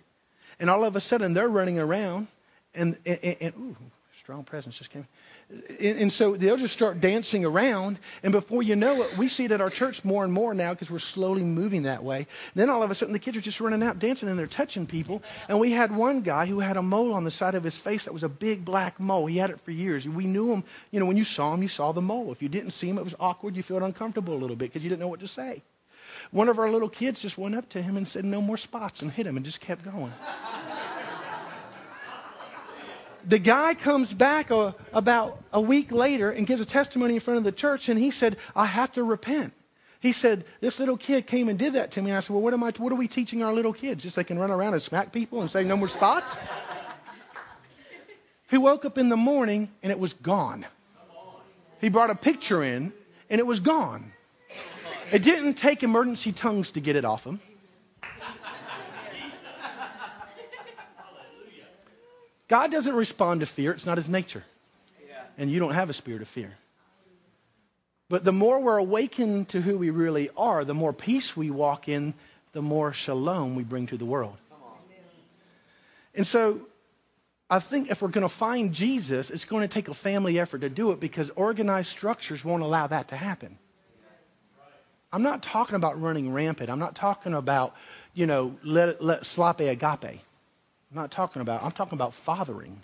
[0.58, 2.26] And all of a sudden, they're running around
[2.74, 3.76] and, and, and ooh,
[4.18, 5.06] strong presence just came.
[5.48, 8.00] And, and, so they'll just start dancing around.
[8.24, 10.72] And before you know it, we see it at our church more and more now
[10.72, 12.26] because we're slowly moving that way.
[12.56, 14.86] Then all of a sudden, the kids are just running out dancing and they're touching
[14.86, 15.22] people.
[15.48, 18.06] And we had one guy who had a mole on the side of his face
[18.06, 19.26] that was a big black mole.
[19.26, 20.08] He had it for years.
[20.08, 20.64] We knew him.
[20.90, 22.32] You know, when you saw him, you saw the mole.
[22.32, 23.54] If you didn't see him, it was awkward.
[23.54, 25.62] You felt uncomfortable a little bit because you didn't know what to say.
[26.32, 29.00] One of our little kids just went up to him and said, No more spots,
[29.00, 30.12] and hit him and just kept going
[33.26, 37.38] the guy comes back a, about a week later and gives a testimony in front
[37.38, 39.52] of the church, and he said, I have to repent.
[40.00, 42.10] He said, This little kid came and did that to me.
[42.10, 44.02] And I said, Well, what, am I, what are we teaching our little kids?
[44.04, 46.38] Just they can run around and smack people and say, No more spots?
[48.48, 50.64] he woke up in the morning and it was gone.
[51.80, 52.92] He brought a picture in
[53.28, 54.12] and it was gone.
[55.12, 57.40] It didn't take emergency tongues to get it off him.
[62.48, 64.44] God doesn't respond to fear, it's not his nature.
[65.38, 66.54] And you don't have a spirit of fear.
[68.08, 71.88] But the more we're awakened to who we really are, the more peace we walk
[71.88, 72.14] in,
[72.52, 74.36] the more shalom we bring to the world.
[76.14, 76.60] And so
[77.50, 80.60] I think if we're going to find Jesus, it's going to take a family effort
[80.60, 83.58] to do it because organized structures won't allow that to happen.
[85.12, 86.70] I'm not talking about running rampant.
[86.70, 87.74] I'm not talking about,
[88.14, 90.20] you know, let, let sloppy agape.
[90.96, 92.80] I'm not talking about, I'm talking about fathering.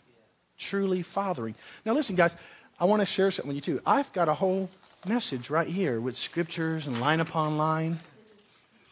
[0.59, 1.55] Truly fathering.
[1.87, 2.37] Now, listen, guys,
[2.79, 3.83] I want to share something with you, too.
[3.87, 4.69] I've got a whole
[5.09, 7.99] message right here with scriptures and line upon line.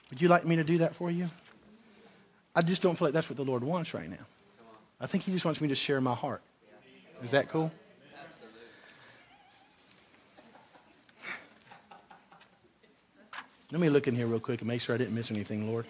[0.09, 1.29] Would you like me to do that for you?
[2.57, 4.25] I just don't feel like that's what the Lord wants right now.
[4.99, 6.41] I think He just wants me to share my heart.
[7.23, 7.71] Is that cool?
[13.71, 15.85] Let me look in here real quick and make sure I didn't miss anything, Lord.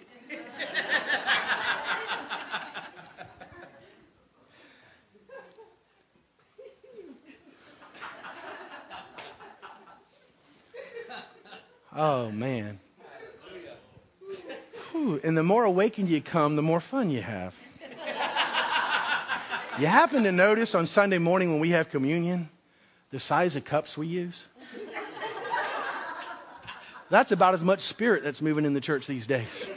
[12.03, 12.79] Oh, man.
[14.91, 15.21] Whew.
[15.23, 17.55] And the more awakened you come, the more fun you have.
[19.77, 22.49] you happen to notice on Sunday morning when we have communion,
[23.11, 24.45] the size of cups we use?
[27.11, 29.69] That's about as much spirit that's moving in the church these days.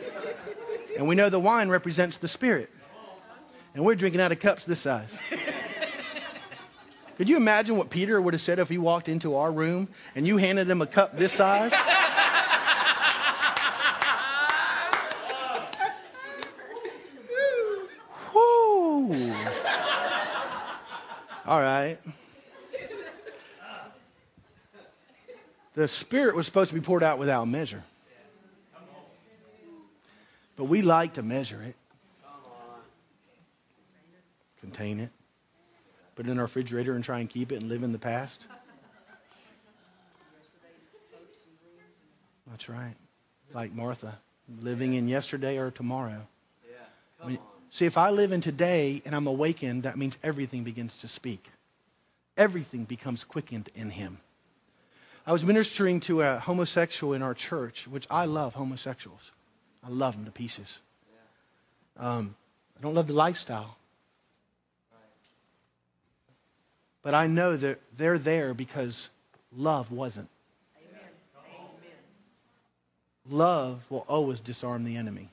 [0.97, 2.71] And we know the wine represents the spirit.
[3.75, 5.21] And we're drinking out of cups this size.
[7.19, 10.27] Could you imagine what Peter would have said if he walked into our room and
[10.27, 11.75] you handed him a cup this size?
[21.47, 21.99] All right.
[25.75, 27.83] The Spirit was supposed to be poured out without measure.
[30.57, 31.75] But we like to measure it,
[34.61, 35.11] contain it,
[36.15, 38.47] put it in our refrigerator and try and keep it and live in the past.
[42.49, 42.95] That's right.
[43.53, 44.19] Like Martha,
[44.63, 46.29] living in yesterday or tomorrow.
[47.19, 47.39] When-
[47.71, 51.51] see, if I live in today and I'm awakened, that means everything begins to speak.
[52.37, 54.21] Everything becomes quickened in him.
[55.27, 59.33] I was ministering to a homosexual in our church, which I love homosexuals.
[59.83, 60.81] I love them to pieces.
[61.97, 62.35] Um,
[62.79, 63.77] I don't love the lifestyle.
[67.03, 69.09] But I know that they're there because
[69.57, 70.29] love wasn't.
[73.29, 75.31] Love will always disarm the enemy.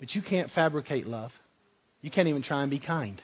[0.00, 1.38] But you can't fabricate love.
[2.00, 3.22] You can't even try and be kind.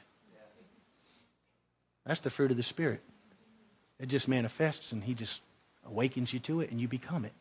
[2.06, 3.00] That's the fruit of the Spirit.
[3.98, 5.40] It just manifests and He just
[5.88, 7.32] awakens you to it and you become it.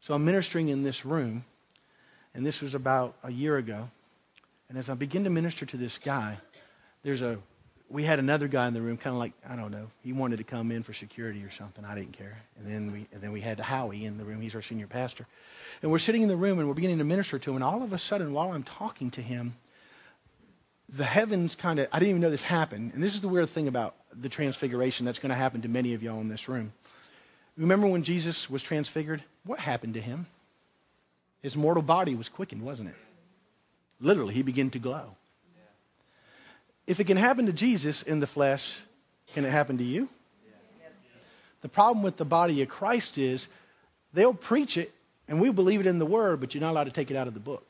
[0.00, 1.44] So I'm ministering in this room,
[2.34, 3.88] and this was about a year ago.
[4.68, 6.38] And as I begin to minister to this guy,
[7.02, 7.38] there's a
[7.90, 9.86] we had another guy in the room, kind of like I don't know.
[10.02, 11.84] He wanted to come in for security or something.
[11.84, 12.42] I didn't care.
[12.58, 14.40] And then we and then we had Howie in the room.
[14.40, 15.26] He's our senior pastor,
[15.82, 17.56] and we're sitting in the room and we're beginning to minister to him.
[17.56, 19.54] And all of a sudden, while I'm talking to him,
[20.88, 22.92] the heavens kind of I didn't even know this happened.
[22.94, 25.94] And this is the weird thing about the transfiguration that's going to happen to many
[25.94, 26.72] of y'all in this room.
[27.56, 29.22] Remember when Jesus was transfigured?
[29.44, 30.26] What happened to him?
[31.42, 32.96] His mortal body was quickened, wasn't it?
[34.00, 35.16] Literally, he began to glow.
[36.86, 38.78] If it can happen to Jesus in the flesh,
[39.34, 40.08] can it happen to you?
[41.62, 43.48] The problem with the body of Christ is
[44.12, 44.92] they'll preach it
[45.28, 47.26] and we believe it in the word, but you're not allowed to take it out
[47.26, 47.66] of the book.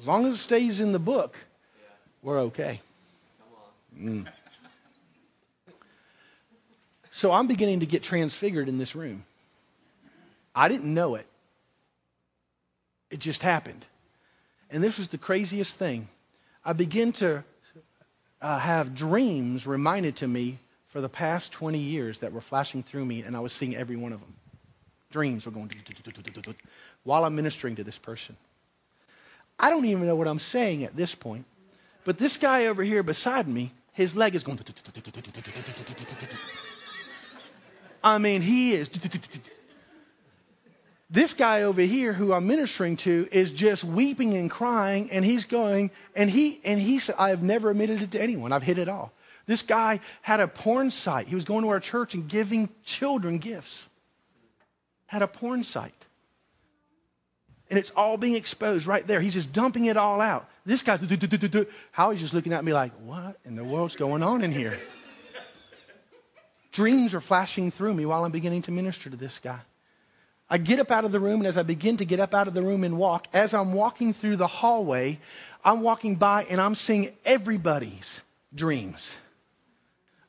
[0.00, 1.36] As long as it stays in the book,
[2.22, 2.80] we're okay.
[3.98, 4.26] Mm.
[7.18, 9.24] So I'm beginning to get transfigured in this room.
[10.54, 11.26] I didn't know it.
[13.10, 13.84] It just happened.
[14.70, 16.06] And this was the craziest thing.
[16.64, 17.42] I begin to
[18.40, 23.04] uh, have dreams reminded to me for the past 20 years that were flashing through
[23.04, 24.34] me, and I was seeing every one of them.
[25.10, 25.72] Dreams were going
[27.02, 28.36] while I'm ministering to this person.
[29.58, 31.46] I don't even know what I'm saying at this point,
[32.04, 34.60] but this guy over here beside me, his leg is going.
[38.02, 38.88] I mean, he is.
[41.10, 45.46] This guy over here who I'm ministering to is just weeping and crying, and he's
[45.46, 48.52] going, and he and he said, I have never admitted it to anyone.
[48.52, 49.12] I've hid it all.
[49.46, 51.26] This guy had a porn site.
[51.26, 53.88] He was going to our church and giving children gifts.
[55.06, 55.94] Had a porn site.
[57.70, 59.22] And it's all being exposed right there.
[59.22, 60.48] He's just dumping it all out.
[60.66, 60.98] This guy,
[61.92, 64.78] Howie's just looking at me like, what in the world's going on in here?
[66.72, 69.60] Dreams are flashing through me while I'm beginning to minister to this guy.
[70.50, 72.48] I get up out of the room, and as I begin to get up out
[72.48, 75.18] of the room and walk, as I'm walking through the hallway,
[75.64, 78.22] I'm walking by and I'm seeing everybody's
[78.54, 79.16] dreams.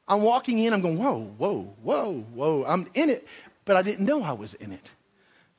[0.08, 2.66] I'm walking in, I'm going, whoa, whoa, whoa, whoa.
[2.66, 3.28] I'm in it,
[3.64, 4.92] but I didn't know I was in it.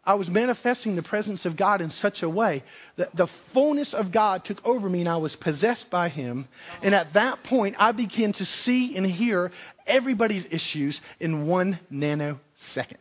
[0.05, 2.63] I was manifesting the presence of God in such a way
[2.97, 6.49] that the fullness of God took over me and I was possessed by Him.
[6.83, 9.53] And at that point, I began to see and hear
[9.91, 12.97] everybody's issues in one nanosecond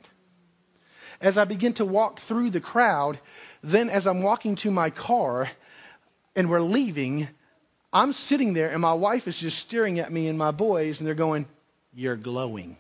[1.22, 3.20] as I begin to walk through the crowd,
[3.62, 5.50] then as I'm walking to my car
[6.36, 7.28] and we're leaving,
[7.92, 11.08] I'm sitting there and my wife is just staring at me and my boys and
[11.08, 11.48] they're going,
[11.94, 12.78] You're glowing.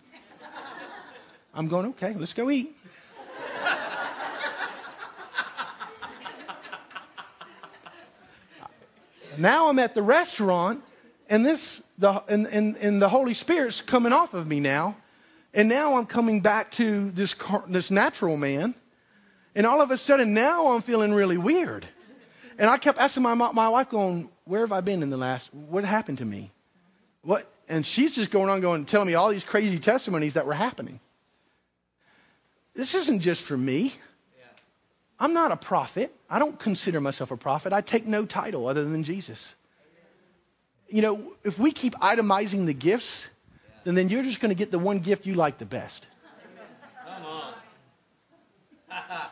[1.54, 2.76] I'm going, Okay, let's go eat.
[9.38, 10.84] now I'm at the restaurant
[11.30, 14.98] and this the and, and, and the Holy Spirit's coming off of me now.
[15.54, 18.76] And now I'm coming back to this, car, this natural man.
[19.56, 21.88] And all of a sudden, now I'm feeling really weird.
[22.60, 25.54] And I kept asking my, my wife, going, Where have I been in the last?
[25.54, 26.52] What happened to me?
[27.24, 27.52] What?
[27.68, 31.00] And she's just going on, going, telling me all these crazy testimonies that were happening.
[32.74, 33.94] This isn't just for me.
[35.20, 36.16] I'm not a prophet.
[36.30, 37.74] I don't consider myself a prophet.
[37.74, 39.56] I take no title other than Jesus.
[40.90, 43.28] You know, if we keep itemizing the gifts,
[43.84, 46.08] then, then you're just going to get the one gift you like the best.
[47.06, 47.54] Come on.
[48.90, 49.28] yeah.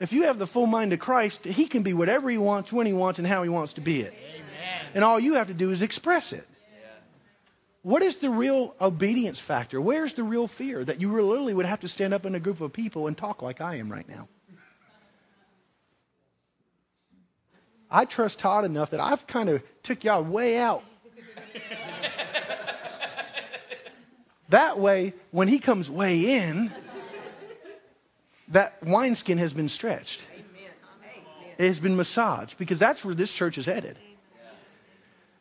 [0.00, 2.86] If you have the full mind of Christ, He can be whatever He wants, when
[2.86, 4.14] He wants, and how He wants to be it.
[4.34, 4.86] Amen.
[4.94, 6.46] And all you have to do is express it.
[7.82, 9.80] What is the real obedience factor?
[9.80, 12.60] Where's the real fear that you literally would have to stand up in a group
[12.60, 14.28] of people and talk like I am right now?
[17.90, 20.84] I trust Todd enough that I've kind of took y'all way out.
[24.50, 26.72] That way, when he comes way in,
[28.48, 30.20] that wineskin has been stretched.
[31.58, 33.98] It has been massaged because that's where this church is headed.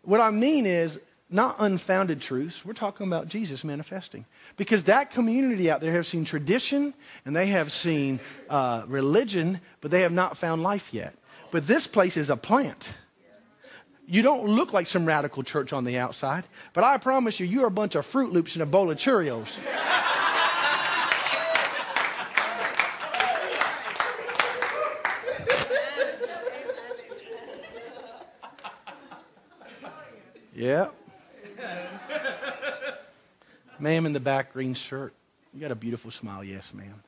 [0.02, 2.66] What I mean is not unfounded truths.
[2.66, 4.26] We're talking about Jesus manifesting.
[4.56, 6.94] Because that community out there have seen tradition
[7.26, 8.20] and they have seen
[8.50, 11.14] uh, religion, but they have not found life yet.
[11.58, 12.94] But this place is a plant.
[14.06, 16.44] You don't look like some radical church on the outside,
[16.74, 19.58] but I promise you, you're a bunch of Froot Loops and a bowl of Cheerios.
[30.54, 30.90] Yeah.
[33.80, 35.12] ma'am in the back, green shirt.
[35.56, 36.44] You got a beautiful smile.
[36.44, 37.02] Yes, ma'am.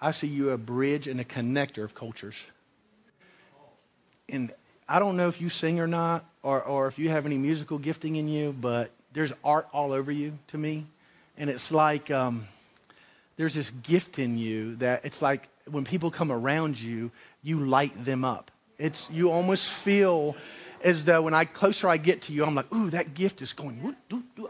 [0.00, 2.36] I see you a bridge and a connector of cultures.
[4.28, 4.52] And
[4.88, 7.78] I don't know if you sing or not, or, or if you have any musical
[7.78, 10.86] gifting in you, but there's art all over you to me.
[11.36, 12.46] And it's like um,
[13.36, 17.10] there's this gift in you that it's like when people come around you,
[17.42, 18.50] you light them up.
[18.78, 20.36] It's you almost feel
[20.82, 23.52] as though when I closer I get to you, I'm like, ooh, that gift is
[23.52, 23.96] going.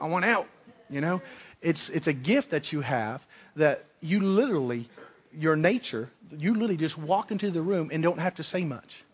[0.00, 0.48] I want out.
[0.90, 1.22] You know,
[1.62, 3.24] it's it's a gift that you have
[3.56, 4.88] that you literally,
[5.32, 9.04] your nature, you literally just walk into the room and don't have to say much.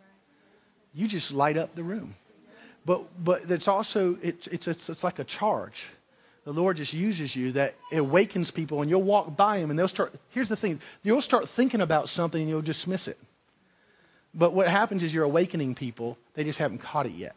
[0.94, 2.14] You just light up the room.
[2.84, 5.86] But but it's also it's it's it's, it's like a charge.
[6.44, 9.88] The Lord just uses you that awakens people, and you'll walk by them, and they'll
[9.88, 10.14] start.
[10.30, 13.18] Here's the thing: you'll start thinking about something, and you'll dismiss it.
[14.34, 17.34] But what happens is you're awakening people, they just haven't caught it yet.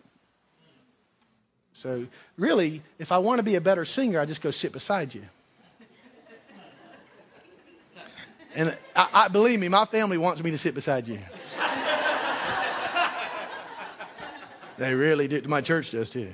[1.73, 2.05] So,
[2.37, 5.23] really, if I want to be a better singer, I just go sit beside you.
[8.55, 11.19] And I, I, believe me, my family wants me to sit beside you.
[14.77, 15.41] They really do.
[15.43, 16.31] My church does too.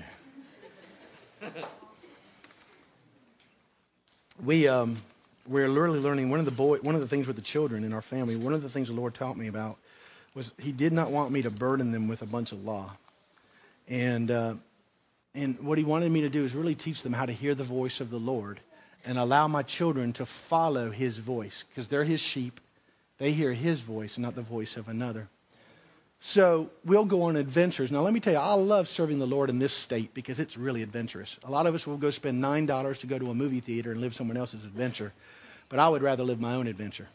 [4.43, 4.97] We um,
[5.47, 7.91] we're literally learning one of the boy, one of the things with the children in
[7.91, 8.35] our family.
[8.35, 9.77] One of the things the Lord taught me about
[10.35, 12.91] was he did not want me to burden them with a bunch of law.
[13.87, 14.53] And, uh,
[15.33, 17.63] and what he wanted me to do is really teach them how to hear the
[17.63, 18.59] voice of the Lord
[19.03, 22.59] and allow my children to follow his voice because they're his sheep.
[23.17, 25.27] They hear his voice, not the voice of another.
[26.21, 27.91] So we'll go on adventures.
[27.91, 30.57] Now, let me tell you, I love serving the Lord in this state because it's
[30.57, 31.37] really adventurous.
[31.45, 34.01] A lot of us will go spend $9 to go to a movie theater and
[34.01, 35.13] live someone else's adventure,
[35.69, 37.07] but I would rather live my own adventure.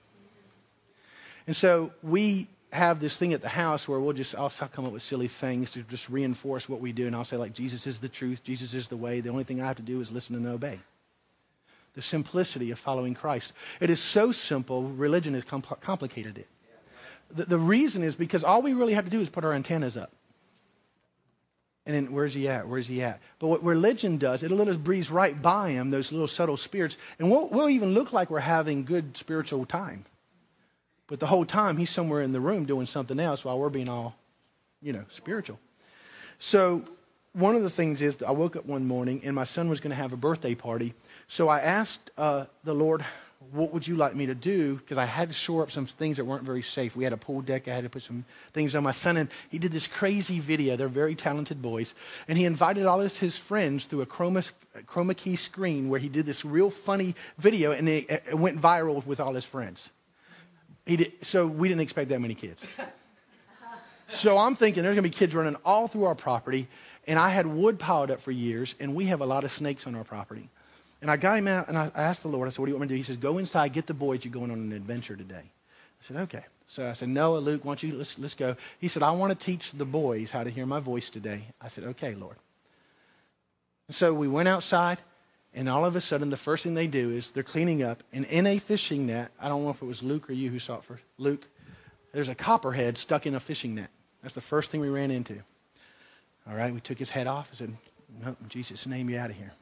[1.46, 4.92] And so we have this thing at the house where we'll just I'll, come up
[4.92, 8.00] with silly things to just reinforce what we do, and I'll say like Jesus is
[8.00, 9.20] the truth, Jesus is the way.
[9.20, 10.80] The only thing I have to do is listen and obey.
[11.92, 13.52] The simplicity of following Christ.
[13.80, 14.82] It is so simple.
[14.82, 16.48] Religion has compl- complicated it.
[17.34, 19.96] The, the reason is because all we really have to do is put our antennas
[19.96, 20.12] up.
[21.86, 22.66] And then where's he at?
[22.66, 23.20] Where's he at?
[23.38, 26.96] But what religion does, it'll let us breeze right by him, those little subtle spirits,
[27.18, 30.06] and we'll, we'll even look like we're having good spiritual time.
[31.06, 33.90] But the whole time, he's somewhere in the room doing something else while we're being
[33.90, 34.16] all,
[34.80, 35.58] you know, spiritual.
[36.38, 36.84] So
[37.34, 39.90] one of the things is I woke up one morning and my son was going
[39.90, 40.94] to have a birthday party.
[41.28, 43.04] So I asked uh, the Lord,
[43.52, 44.76] what would you like me to do?
[44.76, 46.96] Because I had to shore up some things that weren't very safe.
[46.96, 47.68] We had a pool deck.
[47.68, 49.16] I had to put some things on my son.
[49.16, 50.76] And he did this crazy video.
[50.76, 51.94] They're very talented boys.
[52.28, 54.50] And he invited all of his friends through a chroma,
[54.86, 57.72] chroma key screen where he did this real funny video.
[57.72, 59.90] And it, it went viral with all his friends.
[60.86, 62.64] He did, so we didn't expect that many kids.
[64.08, 66.68] so I'm thinking there's going to be kids running all through our property.
[67.06, 69.86] And I had wood piled up for years, and we have a lot of snakes
[69.86, 70.48] on our property.
[71.04, 72.78] And I got him out, and I asked the Lord, I said, What do you
[72.78, 72.96] want me to do?
[72.96, 75.42] He says, Go inside, get the boys, you're going on an adventure today.
[75.42, 76.46] I said, Okay.
[76.66, 78.56] So I said, Noah, Luke, why don't you, let's, let's go.
[78.78, 81.44] He said, I want to teach the boys how to hear my voice today.
[81.60, 82.36] I said, Okay, Lord.
[83.90, 84.96] So we went outside,
[85.52, 88.24] and all of a sudden, the first thing they do is they're cleaning up, and
[88.24, 90.78] in a fishing net, I don't know if it was Luke or you who saw
[90.78, 91.46] it first, Luke,
[92.14, 93.90] there's a copperhead stuck in a fishing net.
[94.22, 95.38] That's the first thing we ran into.
[96.48, 97.76] All right, we took his head off and said,
[98.22, 99.52] No, in Jesus' name, you out of here.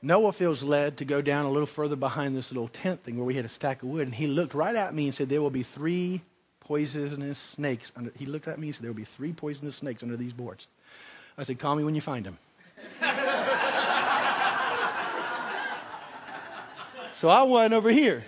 [0.00, 3.24] Noah feels led to go down a little further behind this little tent thing where
[3.24, 5.42] we had a stack of wood, and he looked right at me and said, There
[5.42, 6.22] will be three
[6.60, 7.90] poisonous snakes.
[7.96, 10.32] Under, he looked at me and said, There will be three poisonous snakes under these
[10.32, 10.68] boards.
[11.36, 12.38] I said, Call me when you find them.
[17.18, 18.22] So I went over here.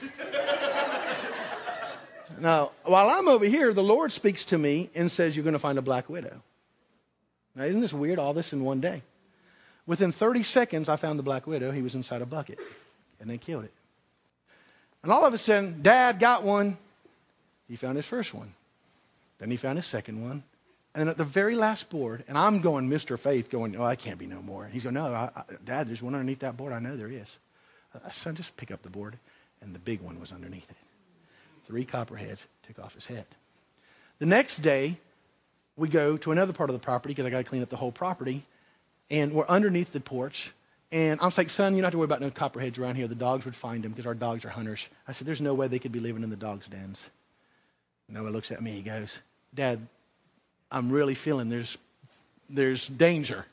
[2.40, 5.60] now, while I'm over here, the Lord speaks to me and says, You're going to
[5.60, 6.42] find a black widow.
[7.54, 8.18] Now, isn't this weird?
[8.18, 9.02] All this in one day.
[9.86, 11.72] Within 30 seconds, I found the black widow.
[11.72, 12.58] He was inside a bucket,
[13.20, 13.72] and they killed it.
[15.02, 16.76] And all of a sudden, Dad got one.
[17.68, 18.52] He found his first one.
[19.38, 20.42] Then he found his second one.
[20.94, 23.18] And then at the very last board, and I'm going, Mr.
[23.18, 24.64] Faith, going, oh, I can't be no more.
[24.64, 26.72] And he's going, no, I, I, Dad, there's one underneath that board.
[26.72, 27.38] I know there is.
[27.94, 29.16] Uh, I said, just pick up the board.
[29.62, 30.76] And the big one was underneath it.
[31.66, 33.26] Three copperheads took off his head.
[34.18, 34.96] The next day,
[35.76, 37.76] we go to another part of the property because I got to clean up the
[37.76, 38.44] whole property.
[39.10, 40.52] And we're underneath the porch.
[40.92, 43.06] And I was like, son, you don't have to worry about no copperheads around here.
[43.06, 44.88] The dogs would find them because our dogs are hunters.
[45.06, 47.10] I said, there's no way they could be living in the dogs' dens.
[48.08, 48.72] Noah looks at me.
[48.72, 49.18] He goes,
[49.54, 49.86] Dad,
[50.70, 51.78] I'm really feeling there's,
[52.48, 53.46] there's danger.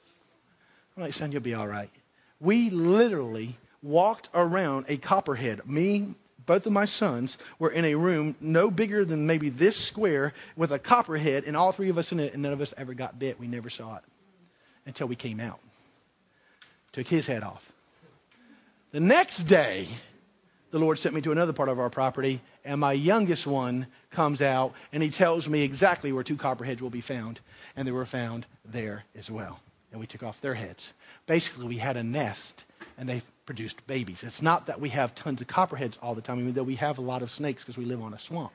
[0.96, 1.92] I'm like, son, you'll be all right.
[2.40, 5.68] We literally walked around a copperhead.
[5.68, 6.16] Me,
[6.48, 10.72] both of my sons were in a room no bigger than maybe this square with
[10.72, 13.20] a copperhead, and all three of us in it, and none of us ever got
[13.20, 13.40] bit.
[13.40, 14.04] We never saw it
[14.88, 15.60] until we came out.
[16.94, 17.72] Took his head off.
[18.92, 19.88] The next day,
[20.72, 24.42] the Lord sent me to another part of our property, and my youngest one comes
[24.42, 27.40] out and he tells me exactly where two copperheads will be found.
[27.76, 29.60] And they were found there as well.
[29.92, 30.94] And we took off their heads.
[31.28, 32.66] Basically, we had a nest
[32.98, 34.24] and they produced babies.
[34.24, 36.98] It's not that we have tons of copperheads all the time, even though we have
[36.98, 38.54] a lot of snakes because we live on a swamp.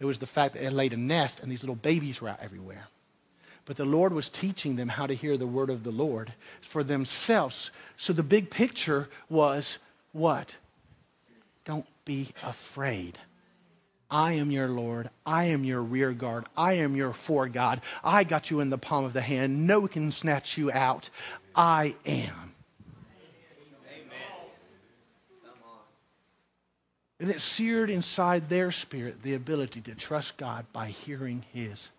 [0.00, 2.40] It was the fact that it laid a nest and these little babies were out
[2.42, 2.88] everywhere.
[3.68, 6.82] But the Lord was teaching them how to hear the word of the Lord for
[6.82, 7.70] themselves.
[7.98, 9.76] So the big picture was
[10.12, 10.56] what?
[11.66, 13.18] Don't be afraid.
[14.10, 15.10] I am your Lord.
[15.26, 16.46] I am your rear guard.
[16.56, 17.82] I am your fore God.
[18.02, 19.66] I got you in the palm of the hand.
[19.66, 21.10] No one can snatch you out.
[21.54, 22.54] I am.
[27.20, 31.90] And it seared inside their spirit the ability to trust God by hearing his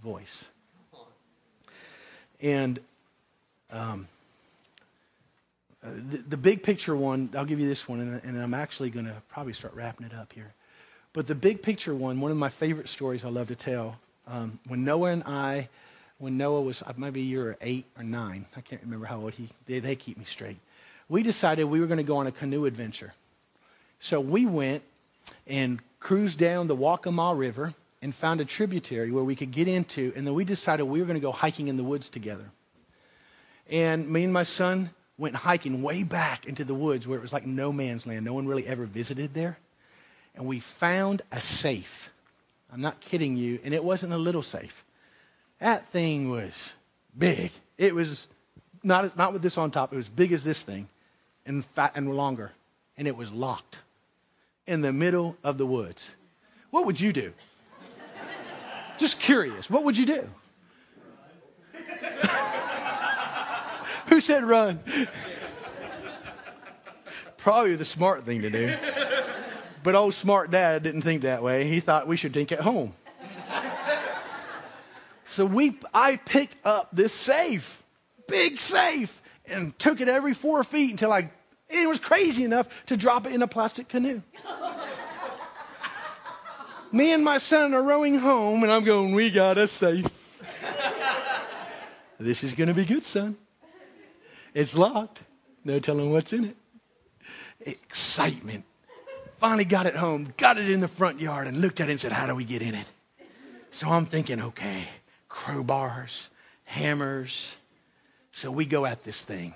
[0.00, 0.44] voice.
[2.40, 2.78] And
[3.70, 4.08] um,
[5.82, 9.06] the, the, big picture one, I'll give you this one, and, and I'm actually going
[9.06, 10.52] to probably start wrapping it up here.
[11.12, 14.58] But the big picture one, one of my favorite stories I love to tell, um,
[14.68, 15.68] when Noah and I,
[16.18, 19.20] when Noah was uh, maybe a year or eight or nine, I can't remember how
[19.20, 20.58] old he, they, they keep me straight.
[21.08, 23.14] We decided we were going to go on a canoe adventure.
[24.00, 24.82] So we went
[25.46, 30.12] and cruised down the Waccamaw River and found a tributary where we could get into,
[30.14, 32.50] and then we decided we were going to go hiking in the woods together.
[33.70, 37.32] And me and my son went hiking way back into the woods where it was
[37.32, 38.24] like no man's land.
[38.24, 39.58] No one really ever visited there.
[40.36, 42.10] And we found a safe.
[42.72, 43.58] I'm not kidding you.
[43.64, 44.84] And it wasn't a little safe.
[45.58, 46.72] That thing was
[47.16, 47.50] big.
[47.76, 48.28] It was
[48.84, 50.88] not, not with this on top, it was big as this thing
[51.44, 52.52] and fat and longer.
[52.96, 53.78] And it was locked
[54.66, 56.12] in the middle of the woods.
[56.70, 57.32] What would you do?
[58.98, 59.70] Just curious.
[59.70, 60.28] What would you do?
[64.08, 64.80] Who said run?
[67.36, 68.74] Probably the smart thing to do.
[69.84, 71.64] But old smart dad didn't think that way.
[71.64, 72.94] He thought we should think at home.
[75.24, 77.82] so we, I picked up this safe,
[78.26, 81.30] big safe, and took it every four feet until I,
[81.68, 84.22] it was crazy enough to drop it in a plastic canoe.
[86.90, 90.06] Me and my son are rowing home, and I'm going, we got a safe.
[92.18, 93.36] this is going to be good, son.
[94.54, 95.22] It's locked.
[95.64, 96.56] No telling what's in it.
[97.60, 98.64] Excitement.
[99.38, 102.00] Finally got it home, got it in the front yard, and looked at it and
[102.00, 102.86] said, How do we get in it?
[103.70, 104.84] So I'm thinking, okay,
[105.28, 106.28] crowbars,
[106.64, 107.54] hammers.
[108.32, 109.54] So we go at this thing.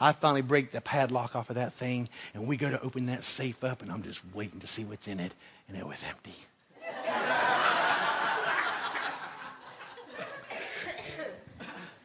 [0.00, 3.22] I finally break the padlock off of that thing, and we go to open that
[3.22, 5.32] safe up, and I'm just waiting to see what's in it,
[5.68, 6.34] and it was empty.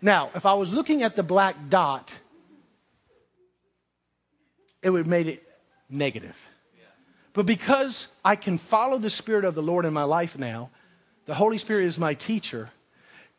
[0.02, 2.18] Now, if I was looking at the black dot,
[4.82, 5.44] it would have made it
[5.90, 6.38] negative.
[7.34, 10.72] But because I can follow the Spirit of the Lord in my life now,
[11.28, 12.70] the Holy Spirit is my teacher,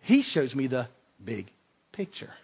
[0.00, 0.86] He shows me the
[1.24, 1.50] big
[1.90, 2.34] picture.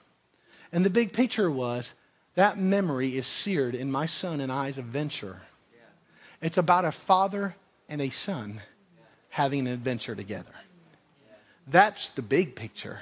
[0.72, 1.94] And the big picture was
[2.34, 5.42] that memory is seared in my son and I's adventure.
[6.42, 7.54] It's about a father
[7.88, 8.60] and a son
[9.34, 10.54] having an adventure together.
[11.66, 13.00] That's the big picture.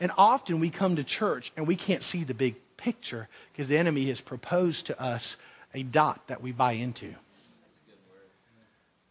[0.00, 3.78] And often we come to church and we can't see the big picture because the
[3.78, 5.36] enemy has proposed to us
[5.72, 7.14] a dot that we buy into.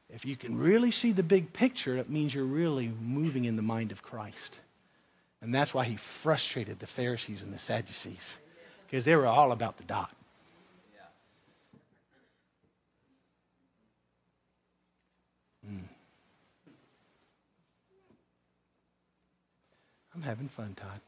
[0.10, 3.62] If you can really see the big picture, it means you're really moving in the
[3.62, 4.60] mind of Christ.
[5.42, 8.38] And that's why he frustrated the Pharisees and the Sadducees,
[8.86, 10.14] because they were all about the dot.
[20.24, 21.02] Having fun, Todd.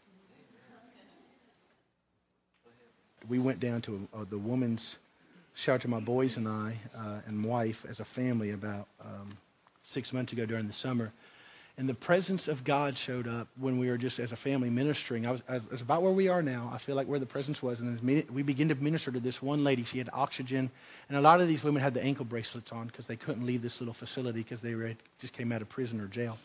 [3.29, 4.97] We went down to uh, the woman's
[5.53, 9.29] shelter my boys and I uh, and wife as a family about um,
[9.85, 11.13] six months ago during the summer.
[11.77, 15.25] and the presence of God showed up when we were just as a family ministering.
[15.25, 16.69] I was, I was about where we are now.
[16.73, 17.99] I feel like where the presence was, and
[18.29, 19.83] we begin to minister to this one lady.
[19.83, 20.69] She had oxygen,
[21.09, 23.61] and a lot of these women had the ankle bracelets on because they couldn't leave
[23.61, 26.37] this little facility because they were, just came out of prison or jail.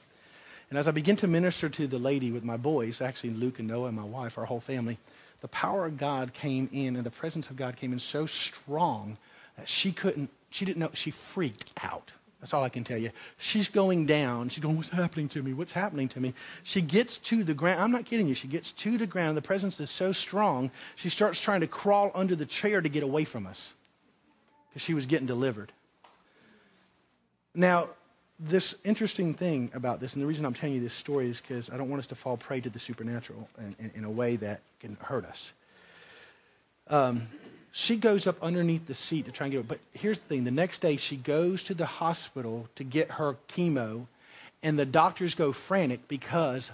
[0.70, 3.66] And as I begin to minister to the lady with my boys, actually Luke and
[3.66, 4.98] Noah and my wife, our whole family,
[5.40, 9.16] the power of God came in, and the presence of God came in so strong
[9.56, 10.30] that she couldn't.
[10.50, 10.90] She didn't know.
[10.94, 12.12] She freaked out.
[12.40, 13.10] That's all I can tell you.
[13.36, 14.48] She's going down.
[14.48, 15.52] She's going, What's happening to me?
[15.52, 16.34] What's happening to me?
[16.62, 17.80] She gets to the ground.
[17.80, 18.34] I'm not kidding you.
[18.34, 19.36] She gets to the ground.
[19.36, 23.02] The presence is so strong, she starts trying to crawl under the chair to get
[23.02, 23.72] away from us
[24.68, 25.72] because she was getting delivered.
[27.54, 27.88] Now,
[28.40, 31.68] this interesting thing about this, and the reason I'm telling you this story is because
[31.68, 34.36] I don't want us to fall prey to the supernatural in, in, in a way
[34.36, 35.52] that can hurt us.
[36.88, 37.28] Um,
[37.70, 39.68] she goes up underneath the seat to try and get it.
[39.68, 43.36] But here's the thing the next day, she goes to the hospital to get her
[43.48, 44.06] chemo,
[44.62, 46.70] and the doctors go frantic because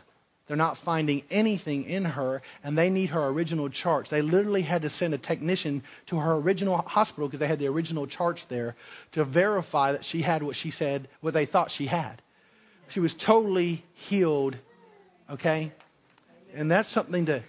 [0.47, 4.11] they're not finding anything in her, and they need her original charts.
[4.11, 7.67] They literally had to send a technician to her original hospital because they had the
[7.67, 8.77] original charts there
[9.13, 12.23] to verify that she had what she said, what they thought she had.
[12.89, 14.57] She was totally healed,
[15.29, 15.73] okay?
[16.55, 17.43] And that's something to.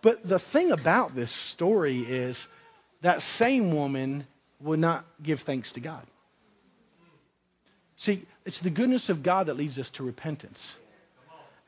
[0.00, 2.46] But the thing about this story is
[3.02, 4.26] that same woman
[4.60, 6.06] would not give thanks to God.
[7.96, 10.76] See, it's the goodness of God that leads us to repentance.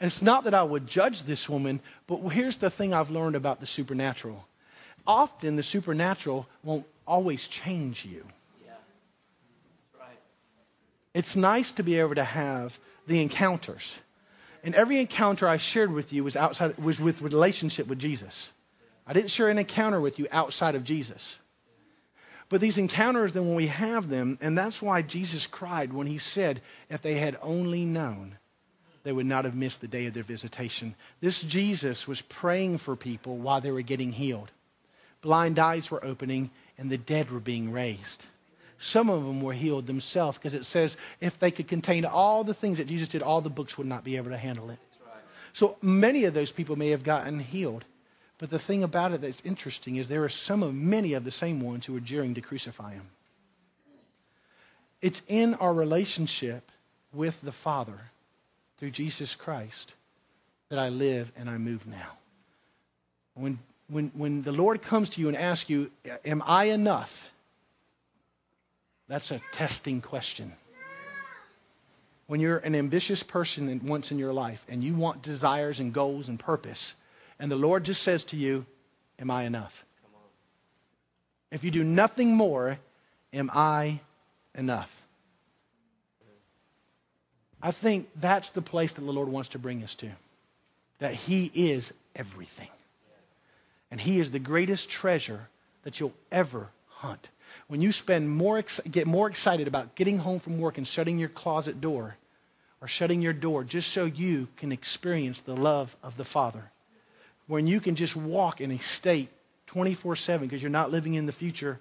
[0.02, 1.78] And it's not that I would judge this woman,
[2.08, 4.48] but here's the thing I've learned about the supernatural.
[5.06, 8.26] Often the supernatural won't always change you.
[8.66, 8.72] Yeah.
[9.96, 10.18] Right.
[11.14, 13.96] It's nice to be able to have the encounters.
[14.64, 18.50] And every encounter I shared with you was outside was with relationship with Jesus.
[19.06, 21.38] I didn't share an encounter with you outside of Jesus.
[22.48, 26.18] But these encounters, then when we have them, and that's why Jesus cried when he
[26.18, 28.38] said, if they had only known,
[29.04, 30.94] they would not have missed the day of their visitation.
[31.20, 34.50] This Jesus was praying for people while they were getting healed.
[35.20, 38.26] Blind eyes were opening, and the dead were being raised.
[38.78, 42.54] Some of them were healed themselves because it says if they could contain all the
[42.54, 44.78] things that Jesus did, all the books would not be able to handle it.
[45.52, 47.84] So many of those people may have gotten healed.
[48.38, 51.30] But the thing about it that's interesting is there are some of many of the
[51.30, 53.06] same ones who are jeering to crucify him.
[55.00, 56.72] It's in our relationship
[57.12, 58.10] with the Father
[58.82, 59.92] through Jesus Christ
[60.68, 62.18] that I live and I move now.
[63.34, 65.92] When, when, when the Lord comes to you and asks you,
[66.24, 67.28] Am I enough?
[69.06, 70.54] That's a testing question.
[72.26, 76.26] When you're an ambitious person once in your life and you want desires and goals
[76.26, 76.94] and purpose,
[77.38, 78.66] and the Lord just says to you,
[79.20, 79.84] Am I enough?
[81.52, 82.80] If you do nothing more,
[83.32, 84.00] am I
[84.56, 85.01] enough?
[87.62, 90.10] I think that's the place that the Lord wants to bring us to.
[90.98, 92.68] That He is everything.
[93.90, 95.48] And He is the greatest treasure
[95.84, 97.28] that you'll ever hunt.
[97.68, 101.28] When you spend more, get more excited about getting home from work and shutting your
[101.28, 102.16] closet door
[102.80, 106.72] or shutting your door just so you can experience the love of the Father
[107.46, 109.28] when you can just walk in a state
[109.66, 111.78] 24 7 because you're not living in the future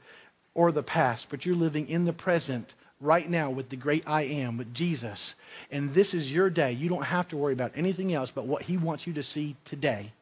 [0.54, 4.24] or the past, but you're living in the present right now with the great I
[4.24, 5.36] am, with Jesus.
[5.70, 6.72] And this is your day.
[6.72, 9.56] You don't have to worry about anything else but what He wants you to see
[9.66, 10.14] today.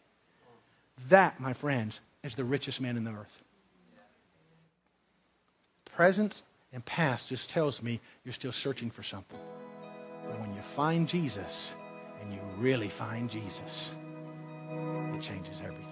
[1.09, 3.41] That, my friends, is the richest man in the earth.
[5.95, 6.41] Present
[6.73, 9.39] and past just tells me you're still searching for something.
[10.25, 11.73] But when you find Jesus,
[12.21, 13.95] and you really find Jesus,
[15.13, 15.88] it changes everything.